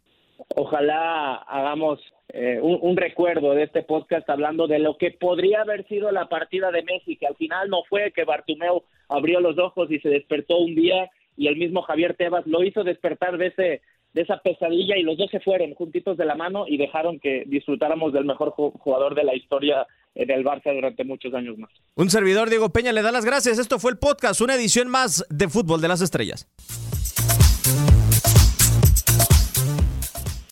Ojalá 0.55 1.35
hagamos 1.49 2.01
eh, 2.29 2.59
un, 2.61 2.79
un, 2.83 2.97
recuerdo 2.97 3.53
de 3.55 3.65
este 3.65 3.83
podcast 3.83 4.29
hablando 4.29 4.67
de 4.67 4.79
lo 4.79 4.99
que 4.99 5.13
podría 5.13 5.63
haber 5.63 5.87
sido 5.89 6.11
la 6.13 6.29
partida 6.29 6.71
de 6.71 6.85
que 7.19 7.27
al 7.27 7.37
final 7.37 7.71
no 7.71 7.79
fue 7.89 8.13
que 8.13 8.25
Bartumeo 8.25 8.85
abrió 9.09 9.41
los 9.41 9.59
ojos 9.59 9.91
y 9.91 9.99
se 10.01 10.11
despertó 10.11 10.59
un 10.59 10.75
día 10.75 11.11
y 11.39 11.47
el 11.47 11.57
mismo 11.57 11.83
Javier 11.83 12.15
Tebas 12.17 12.47
lo 12.47 12.65
hizo 12.65 12.85
despertar 12.85 13.39
de 13.39 13.47
ese 13.47 13.83
esa 14.23 14.39
pesadilla 14.39 14.97
y 14.97 15.03
los 15.03 15.17
dos 15.17 15.31
se 15.31 15.41
fueron 15.41 15.75
juntitos 15.75 16.17
de 16.17 16.25
la 16.25 16.35
mano 16.35 16.65
y 16.67 16.77
dejaron 16.77 17.19
que 17.19 17.45
disfrutáramos 17.47 18.13
del 18.13 18.25
mejor 18.25 18.51
jugador 18.51 19.15
de 19.15 19.25
la 19.25 19.35
historia 19.35 19.87
del 20.15 20.45
Barça 20.45 20.75
durante 20.75 21.05
muchos 21.05 21.33
años 21.35 21.59
más. 21.59 21.71
Un 21.95 22.11
servidor, 22.11 22.51
Diego 22.51 22.71
Peña, 22.71 22.93
le 22.93 23.03
da 23.03 23.13
las 23.13 23.25
gracias. 23.25 23.59
Esto 23.59 23.79
fue 23.79 23.93
el 23.93 23.99
podcast, 23.99 24.41
una 24.41 24.55
edición 24.55 24.89
más 24.89 25.25
de 25.31 25.49
Fútbol 25.49 25.81
de 25.81 25.89
las 25.89 26.01
Estrellas. 26.01 26.49